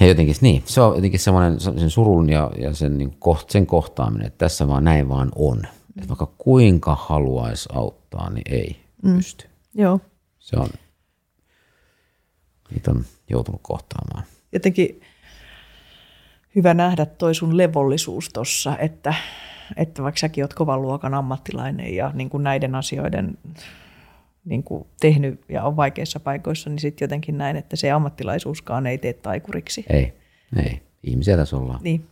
[0.00, 3.66] ja jotenkin niin, se on jotenkin semmoinen sen surun ja, ja sen, niin koht, sen
[3.66, 5.62] kohtaaminen, että tässä vaan näin vaan on.
[5.96, 6.02] Mm.
[6.02, 9.16] Että vaikka kuinka haluaisi auttaa, niin ei mm.
[9.16, 9.46] pysty.
[9.74, 10.00] Joo.
[10.38, 10.68] Se on,
[12.70, 14.24] niitä on joutunut kohtaamaan.
[14.52, 15.00] Jotenkin
[16.56, 19.14] hyvä nähdä toi sun levollisuus tuossa, että,
[19.76, 23.38] että vaikka säkin oot kovan luokan ammattilainen ja niin kuin näiden asioiden
[24.44, 28.98] niin kuin tehnyt ja on vaikeissa paikoissa, niin sitten jotenkin näin, että se ammattilaisuuskaan ei
[28.98, 29.84] tee taikuriksi.
[29.90, 30.12] Ei,
[30.56, 30.82] ei.
[31.02, 31.80] Ihmisiä tässä ollaan.
[31.82, 32.06] Niin.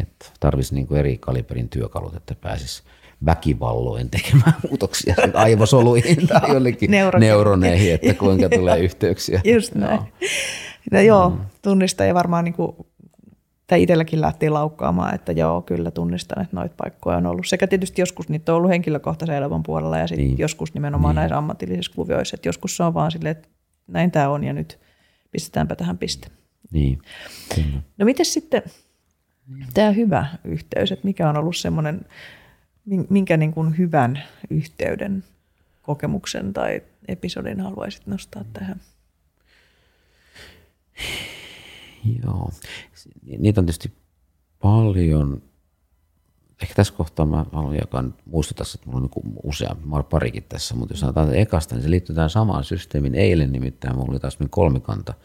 [0.00, 2.82] Että tarvitsisi niin eri kaliberin työkalut, että pääsisi
[3.26, 9.40] väkivalloin tekemään muutoksia aivosoluihin tai jollekin neuroneihin, että kuinka tulee yhteyksiä.
[9.44, 10.00] Just näin.
[10.00, 10.08] Joo,
[10.92, 11.38] no, joo mm.
[11.62, 12.76] tunnistaa ja varmaan niin kuin,
[13.66, 17.46] tai itselläkin lähti laukkaamaan, että joo, kyllä tunnistan, että noita paikkoja on ollut.
[17.46, 20.38] Sekä tietysti joskus niitä on ollut henkilökohtaisen elämän puolella ja sitten niin.
[20.38, 21.20] joskus nimenomaan niin.
[21.20, 23.48] näissä ammatillisissa kuvioissa, että joskus se on vaan silleen, että
[23.86, 24.78] näin tämä on ja nyt
[25.30, 26.28] pistetäänpä tähän piste.
[26.70, 26.98] Niin,
[27.54, 27.82] kyllä.
[27.98, 28.62] No miten sitten
[29.74, 32.06] tämä hyvä yhteys, että mikä on ollut semmoinen,
[33.10, 35.24] minkä niin kuin hyvän yhteyden
[35.82, 38.80] kokemuksen tai episodin haluaisit nostaa tähän?
[42.24, 42.50] Joo,
[43.38, 43.92] niitä on tietysti
[44.62, 45.42] paljon.
[46.62, 50.44] Ehkä tässä kohtaa mä haluan jakaa muistuttaa, että mulla on niin useampi, mä olen parikin
[50.48, 53.14] tässä, mutta jos sanotaan ekasta, niin se liittyy tähän samaan systeemiin.
[53.14, 55.14] Eilen nimittäin mulla oli taas kolmikanta–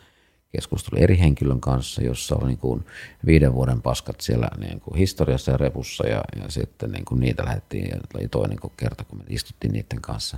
[0.52, 2.86] keskustelu eri henkilön kanssa, jossa oli niin kuin
[3.26, 7.46] viiden vuoden paskat siellä niin kuin historiassa ja repussa ja, ja sitten niin kuin niitä
[7.46, 10.38] lähdettiin ja toinen kerta, kun me istuttiin niiden kanssa.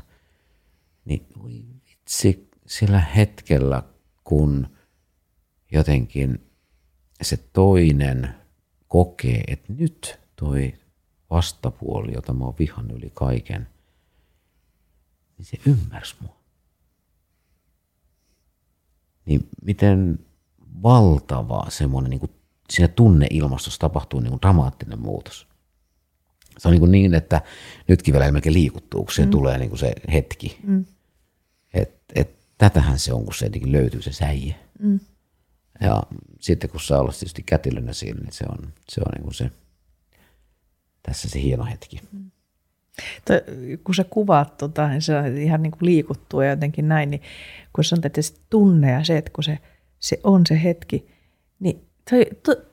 [1.05, 3.84] Niin voi vitsi, sillä hetkellä,
[4.24, 4.68] kun
[5.72, 6.49] jotenkin
[7.22, 8.36] se toinen
[8.88, 10.74] kokee, että nyt toi
[11.30, 13.68] vastapuoli, jota mä oon vihannut yli kaiken,
[15.38, 16.38] niin se ymmärsi mua
[19.30, 20.19] niin miten
[20.84, 22.32] valtava semmoinen, niin kuin
[22.69, 25.47] siinä tunneilmastossa tapahtuu niin kuin dramaattinen muutos.
[26.57, 27.41] Se on niin, kuin niin että
[27.88, 29.32] nytkin vielä melkein liikuttuu, kun se mm.
[29.32, 30.59] tulee niin kuin se hetki.
[30.63, 30.86] Mm.
[31.73, 34.55] Et, et, tätähän se on, kun se jotenkin löytyy se säijä.
[34.80, 34.99] Mm.
[35.82, 36.03] Ja
[36.39, 39.51] sitten kun saa olla tietysti kätilönä siinä, niin se on, se on niin kuin se,
[41.03, 42.01] tässä se hieno hetki.
[42.11, 42.32] Mm.
[43.84, 47.22] Kun sä kuvaat, tota, niin se on ihan niin kuin liikuttuu ja jotenkin näin, niin
[47.74, 49.60] kun sanotaan, että se tunne ja se, että kun se,
[50.00, 51.08] se on se hetki,
[51.60, 51.88] niin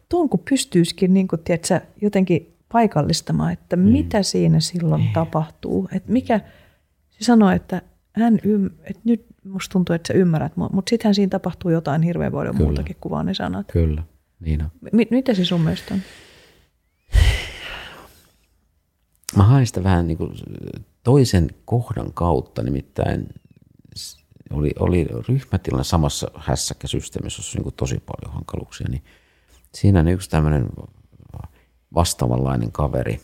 [0.09, 3.83] tuon kun pystyisikin niin kuin, tiedätkö, jotenkin paikallistamaan, että mm.
[3.83, 5.09] mitä siinä silloin mm.
[5.12, 5.89] tapahtuu.
[5.93, 6.41] Että mikä,
[7.11, 11.31] se sanoo, että, hän ym, että nyt musta tuntuu, että sä ymmärrät, mutta sittenhän siinä
[11.31, 12.68] tapahtuu jotain hirveän paljon Kyllä.
[12.68, 13.66] muutakin kuin vaan ne sanat.
[13.72, 14.03] Kyllä,
[14.41, 14.70] niin on.
[14.93, 16.01] M- mitä se sun mielestä on?
[19.37, 20.32] Mä haen sitä vähän niin kuin
[21.03, 23.28] toisen kohdan kautta, nimittäin
[24.51, 29.05] oli, oli ryhmätilanne samassa hässäkkäsysteemissä, jossa on niin tosi paljon hankaluuksia, niin
[29.74, 30.68] siinä on yksi tämmöinen
[31.95, 33.20] vastaavanlainen kaveri,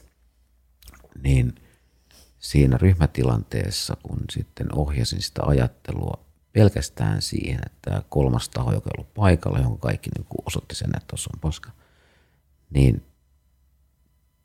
[1.23, 1.55] niin
[2.39, 9.15] siinä ryhmätilanteessa, kun sitten ohjasin sitä ajattelua pelkästään siihen, että kolmas taho, joka ei ollut
[9.15, 11.71] paikalla, jonka kaikki niin osoitti sen, että tuossa on paska,
[12.71, 13.03] niin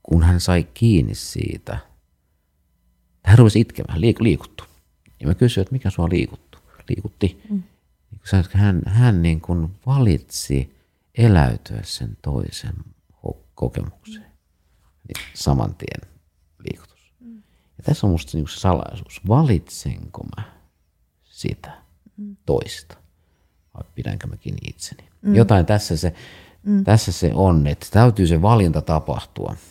[0.07, 1.79] kun hän sai kiinni siitä,
[3.23, 4.63] hän rupesi itkemään, liikuttu.
[5.19, 6.57] Ja mä kysyin, että mikä sua liikuttu,
[6.89, 7.41] liikutti.
[7.49, 7.63] Mm.
[8.53, 10.77] Hän, hän niin kuin valitsi
[11.17, 12.73] eläytyä sen toisen
[13.55, 14.25] kokemukseen.
[15.07, 16.13] Niin saman tien
[16.59, 17.13] liikutus.
[17.19, 17.35] Mm.
[17.77, 19.21] Ja tässä on musta niin se salaisuus.
[19.27, 20.43] Valitsenko mä
[21.23, 21.71] sitä
[22.17, 22.37] mm.
[22.45, 22.97] toista
[23.73, 25.09] vai pidänkö mä kiinni itseni?
[25.21, 25.35] Mm.
[25.35, 26.13] Jotain tässä se,
[26.63, 26.83] mm.
[26.83, 29.55] tässä se on, että täytyy se valinta tapahtua–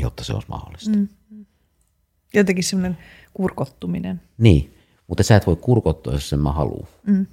[0.00, 0.90] jotta se olisi mahdollista.
[0.90, 1.08] Mm.
[2.34, 2.98] Jotenkin semmoinen
[3.34, 4.20] kurkottuminen.
[4.38, 4.74] Niin,
[5.06, 6.88] mutta sä et voi kurkottua, jos sen mä haluan.
[7.06, 7.26] Mm.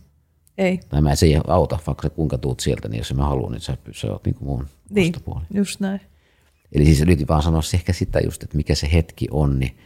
[0.58, 0.78] Ei.
[0.90, 3.78] Tai mä se ei auta, vaikka kuinka tuut sieltä, niin jos mä haluan, niin sä,
[3.92, 5.46] sä oot niin kuin mun niin, vastapuoli.
[5.54, 6.02] just näin.
[6.72, 9.78] Eli siis nyt vaan sanoa ehkä sitä just, että mikä se hetki on, niin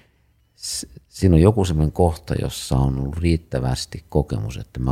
[1.08, 4.92] siinä on joku semmoinen kohta, jossa on ollut riittävästi kokemus, että mä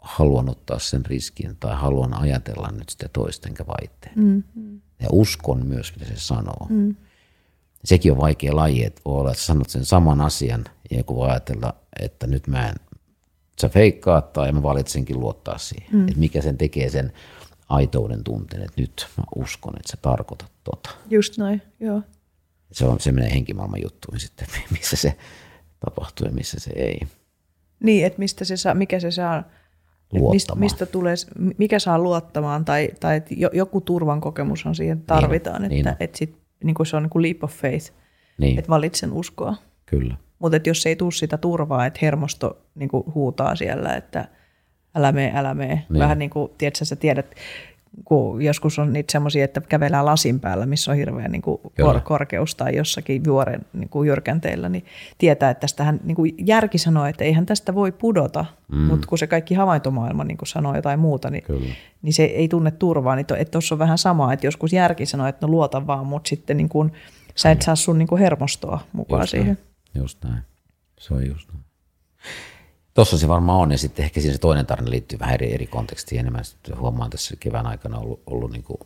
[0.00, 4.18] haluan ottaa sen riskin tai haluan ajatella nyt sitä toista enkä vaitteen.
[4.18, 4.80] Mm-hmm.
[5.00, 6.66] Ja uskon myös, mitä se sanoo.
[6.68, 6.96] Mm.
[7.84, 11.30] Sekin on vaikea laji, että voi olla, että sanot sen saman asian ja joku voi
[11.30, 12.74] ajatella, että nyt mä en,
[13.60, 15.88] sä feikkaat tai mä valitsenkin luottaa siihen.
[15.92, 16.08] Mm.
[16.08, 17.12] Että mikä sen tekee sen
[17.68, 20.90] aitouden tunteen, että nyt mä uskon, että sä tarkoitat tota.
[21.10, 22.02] Just noin, joo.
[22.72, 25.16] Se on se menee henkimaailman juttuun sitten, missä se
[25.80, 27.00] tapahtuu ja missä se ei.
[27.82, 29.44] Niin, että mistä se saa, mikä se saa
[30.32, 31.14] Mistä, mistä tulee,
[31.58, 35.96] mikä saa luottamaan tai, tai että joku turvan kokemus on siihen tarvitaan, niin, että, niin.
[36.00, 37.92] että sit, niin kuin se on niin kuin leap of faith,
[38.38, 38.58] niin.
[38.58, 39.54] että valitsen uskoa.
[39.86, 40.16] Kyllä.
[40.38, 44.28] Mutta jos ei tule sitä turvaa, että hermosto niin kuin huutaa siellä, että
[44.94, 45.86] älä mene, älä mene.
[45.88, 46.00] Niin.
[46.00, 47.34] Vähän niin kuin, tiedätkö, sä tiedät,
[48.04, 52.00] kun joskus on niitä semmoisia, että kävelään lasin päällä, missä on hirveä niin kuin kor-
[52.00, 54.84] korkeus tai jossakin juoren niin kuin jyrkänteillä, niin
[55.18, 58.78] tietää, että tästähän niin kuin järki sanoo, että eihän tästä voi pudota, mm.
[58.78, 61.44] mutta kun se kaikki havaintomaailma niin kuin sanoo jotain muuta, niin,
[62.02, 63.16] niin se ei tunne turvaa.
[63.16, 66.56] Niin tuossa on vähän sama, että joskus järki sanoo, että no luota vaan, mutta sitten
[66.56, 66.92] niin kuin,
[67.34, 69.58] sä et saa sun niin kuin hermostoa mukaan just siihen.
[69.94, 70.02] Näin.
[70.02, 70.42] Just näin.
[70.98, 71.64] Se on just näin.
[72.94, 75.66] Tuossa se varmaan on, ja sitten ehkä siinä se toinen tarina liittyy vähän eri, eri
[75.66, 76.44] kontekstiin enemmän.
[76.44, 78.80] Sitten huomaan tässä kevään aikana ollut, ollut niin kuin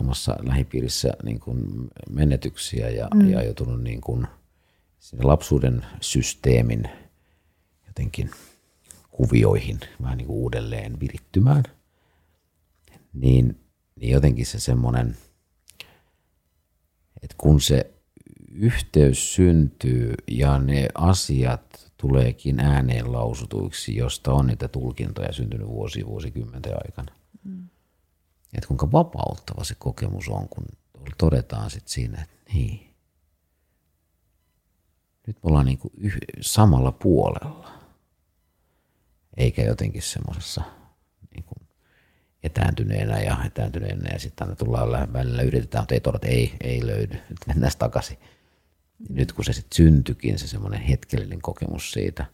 [0.00, 3.30] omassa lähipiirissä niin kuin menetyksiä ja, mm.
[3.30, 4.26] ja joutunut niin kuin
[4.98, 6.88] sinne lapsuuden systeemin
[7.86, 8.30] jotenkin
[9.10, 11.62] kuvioihin vähän niin kuin uudelleen virittymään.
[13.12, 13.60] Niin,
[13.96, 15.16] niin jotenkin se semmoinen,
[17.22, 17.90] että kun se
[18.52, 26.74] yhteys syntyy ja ne asiat tuleekin ääneen lausutuiksi, josta on niitä tulkintoja syntynyt vuosi vuosikymmenten
[26.74, 27.12] aikana.
[27.44, 27.68] Mm.
[28.54, 30.64] Että kuinka vapauttava se kokemus on, kun
[31.18, 32.94] todetaan sitten siinä, että niin,
[35.26, 37.72] nyt me ollaan niinku yh- samalla puolella,
[39.36, 40.62] eikä jotenkin semmoisessa
[41.34, 41.54] niinku
[42.42, 47.14] etääntyneenä ja etääntyneenä ja sitten aina tullaan välillä yritetään, mutta ei todeta, ei, ei löydy,
[47.14, 48.18] nyt mennään takaisin
[49.08, 52.26] nyt kun se sitten syntyikin, se semmoinen hetkellinen kokemus siitä,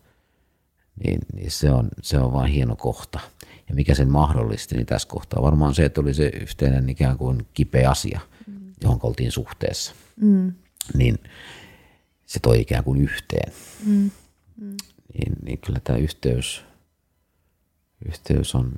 [1.05, 3.21] niin, niin se, on, se on vain hieno kohta.
[3.69, 7.47] Ja mikä sen mahdollisti, niin tässä kohtaa varmaan se, että oli se yhteinen ikään kuin
[7.55, 8.73] kipeä asia, mm.
[8.83, 9.95] johon oltiin suhteessa.
[10.17, 10.53] Mm.
[10.95, 11.19] Niin
[12.27, 13.53] se toi ikään kuin yhteen.
[13.87, 14.11] Mm.
[14.61, 14.77] Mm.
[15.15, 16.65] Niin, niin kyllä tämä yhteys,
[18.07, 18.73] yhteys on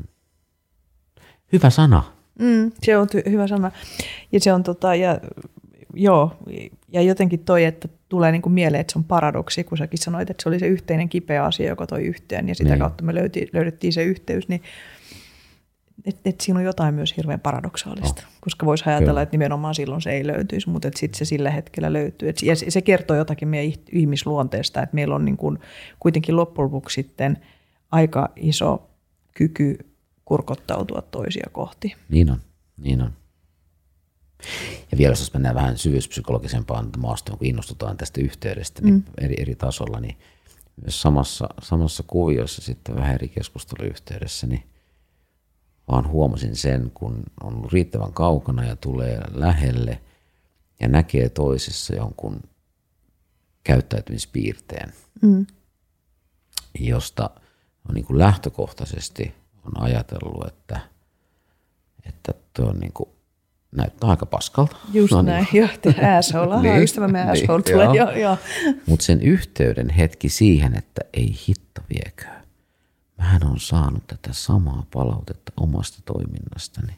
[1.52, 2.12] hyvä sana.
[2.38, 3.70] Mm, se on ty- hyvä sana.
[4.32, 5.20] Ja se on tota, ja
[5.96, 6.36] joo,
[6.92, 10.30] ja jotenkin toi, että tulee niin kuin mieleen, että se on paradoksi, kun säkin sanoit,
[10.30, 12.78] että se oli se yhteinen kipeä asia, joka toi yhteen, ja sitä niin.
[12.78, 14.62] kautta me löyti, löydettiin se yhteys, niin
[16.04, 18.32] että et siinä on jotain myös hirveän paradoksaalista, oh.
[18.40, 19.22] koska voisi ajatella, Kyllä.
[19.22, 22.28] että nimenomaan silloin se ei löytyisi, mutta sitten se sillä hetkellä löytyy.
[22.28, 25.58] Et, ja se kertoo jotakin meidän ihmisluonteesta, että meillä on niin kuin
[26.00, 27.38] kuitenkin loppujen lopuksi sitten
[27.90, 28.90] aika iso
[29.34, 29.78] kyky
[30.24, 31.96] kurkottautua toisia kohti.
[32.08, 32.40] Niin on,
[32.76, 33.12] niin on.
[34.92, 39.02] Ja vielä jos mennään vähän syvyyspsykologisempaan maastoon, kun innostutaan tästä yhteydestä niin mm.
[39.18, 40.18] eri, eri tasolla, niin
[40.82, 44.62] myös samassa, samassa kuviossa sitten vähän eri keskusteluyhteydessä, niin
[45.88, 50.00] vaan huomasin sen, kun on ollut riittävän kaukana ja tulee lähelle
[50.80, 52.40] ja näkee toisessa jonkun
[53.64, 54.92] käyttäytymispiirteen,
[55.22, 55.46] mm.
[56.78, 57.30] josta
[57.88, 59.34] on niin kuin lähtökohtaisesti
[59.64, 60.80] on ajatellut, että,
[62.06, 63.08] että tuo on niin kuin
[63.76, 64.76] näyttää aika paskalta.
[64.92, 65.32] Just no niin.
[65.32, 65.68] näin, joo,
[66.18, 68.10] asshole, niin, ystävämme niin, asshole niin, tulee, joo.
[68.10, 68.38] joo.
[68.86, 72.24] Mutta sen yhteyden hetki siihen, että ei hitto viekö.
[73.18, 76.92] Mähän on saanut tätä samaa palautetta omasta toiminnastani.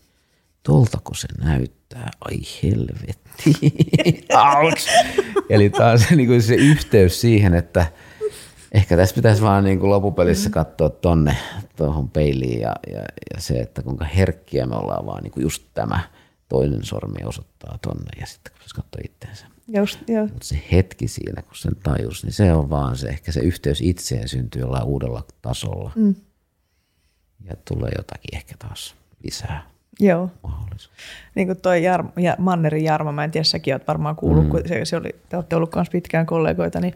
[0.63, 2.11] Toltako se näyttää?
[2.21, 3.55] Ai helvetti.
[5.51, 7.87] Eli taas niin se yhteys siihen, että
[8.73, 11.37] ehkä tässä pitäisi vaan niin kuin lopupelissä katsoa tonne
[11.77, 15.63] tuohon peiliin ja, ja, ja, se, että kuinka herkkiä me ollaan vaan niin kuin just
[15.75, 16.01] tämä–
[16.49, 19.47] toinen sormi osoittaa tonne ja sitten kun katsoo itseensä.
[19.69, 20.01] Just.
[20.33, 23.81] Mutta se hetki siinä, kun sen tajus, niin se on vaan se, ehkä se yhteys
[23.81, 25.93] itseen syntyy jollain uudella tasolla.
[25.97, 26.15] Mm.
[27.45, 28.95] Ja tulee jotakin ehkä taas
[29.25, 29.71] lisää
[30.01, 30.31] Joo.
[31.35, 34.51] Niin kuin toi Jarmo, ja Mannerin Jarmo, mä en tiedä, säkin oot varmaan kuullut, mm.
[34.51, 36.95] kun se, se oli, te olette ollut myös pitkään kollegoita, niin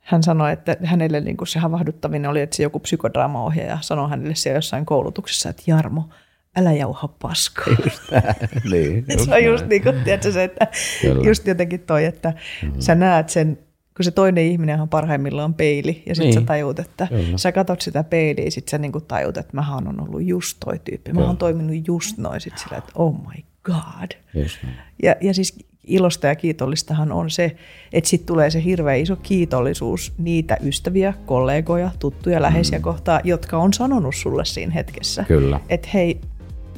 [0.00, 4.34] hän sanoi, että hänelle niin kuin se havahduttavin oli, että se joku psykodraamaohjaaja sanoi hänelle
[4.34, 6.08] siellä jossain koulutuksessa, että Jarmo–
[6.56, 7.66] älä jauha paskaa.
[7.84, 8.02] Just
[8.72, 10.66] niin, just se on just niin kuin, tiedätkö, se, että
[11.00, 11.28] Kyllä.
[11.28, 12.28] just jotenkin toi, että
[12.62, 12.80] mm-hmm.
[12.80, 13.58] sä näet sen,
[13.96, 16.40] kun se toinen ihminen on parhaimmillaan peili, ja sitten niin.
[16.40, 17.38] sä tajut, että Kyllä.
[17.38, 20.80] sä katsot sitä peiliä, ja sitten sä niinku tajut, että mä oon ollut just toi
[20.84, 24.10] tyyppi, mä oon toiminut just noin, sit sillä, että oh my god.
[24.34, 24.58] Just
[25.02, 27.56] ja, ja siis ilosta ja kiitollistahan on se,
[27.92, 32.82] että sitten tulee se hirveä iso kiitollisuus niitä ystäviä, kollegoja, tuttuja, läheisiä mm.
[32.82, 35.24] kohtaa, jotka on sanonut sulle siinä hetkessä.
[35.24, 35.60] Kyllä.
[35.68, 36.20] Että hei,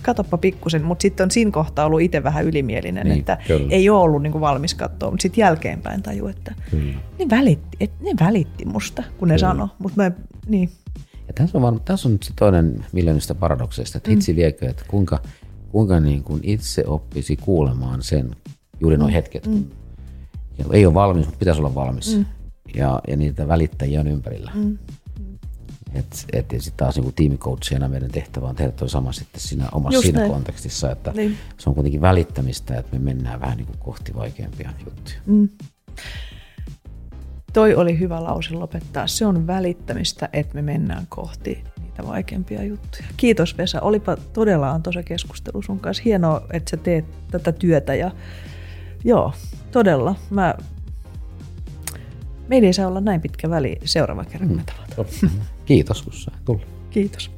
[0.07, 3.67] katoppa pikkusen, mutta sitten on siinä kohtaa ollut itse vähän ylimielinen, niin, että kyllä.
[3.71, 6.55] ei ole ollut niinku valmis katsoa, mutta sitten jälkeenpäin taju, että
[7.19, 9.49] ne välitti, et ne välitti musta, kun ne kyllä.
[9.49, 10.11] sano, mutta mä,
[10.49, 10.71] niin.
[11.29, 14.15] Ja tässä on, varma, tässä on nyt se toinen miljoonista paradokseista, että mm.
[14.17, 15.19] itse viekö, että kuinka,
[15.69, 18.31] kuinka niin kuin itse oppisi kuulemaan sen,
[18.81, 19.13] juuri nuo mm.
[19.13, 19.65] hetket, mm.
[20.73, 22.17] ei ole valmis, mutta pitäisi olla valmis.
[22.17, 22.25] Mm.
[22.75, 24.51] Ja, ja niitä välittäjiä on ympärillä.
[24.55, 24.79] Mm.
[25.97, 29.69] Et, et, ja sitten taas niin tiimikoutseina meidän tehtävä on tehdä tuo sama sitten siinä
[29.73, 30.33] omassa Just siinä näin.
[30.33, 31.37] kontekstissa, että niin.
[31.59, 35.19] se on kuitenkin välittämistä, että me mennään vähän niin kuin kohti vaikeampia juttuja.
[35.27, 35.49] Mm.
[37.53, 39.07] Toi oli hyvä lause lopettaa.
[39.07, 43.05] Se on välittämistä, että me mennään kohti niitä vaikeampia juttuja.
[43.17, 46.03] Kiitos Vesa, olipa todella antoisa keskustelu sun kanssa.
[46.05, 48.11] Hienoa, että sä teet tätä työtä ja
[49.05, 49.33] joo,
[49.73, 50.15] todella.
[50.31, 50.55] Mä...
[52.49, 54.61] Meillä ei saa olla näin pitkä väli seuraava kerran, mm.
[55.67, 56.67] Kiitos, kun sä tullut.
[56.91, 57.31] Kiitos.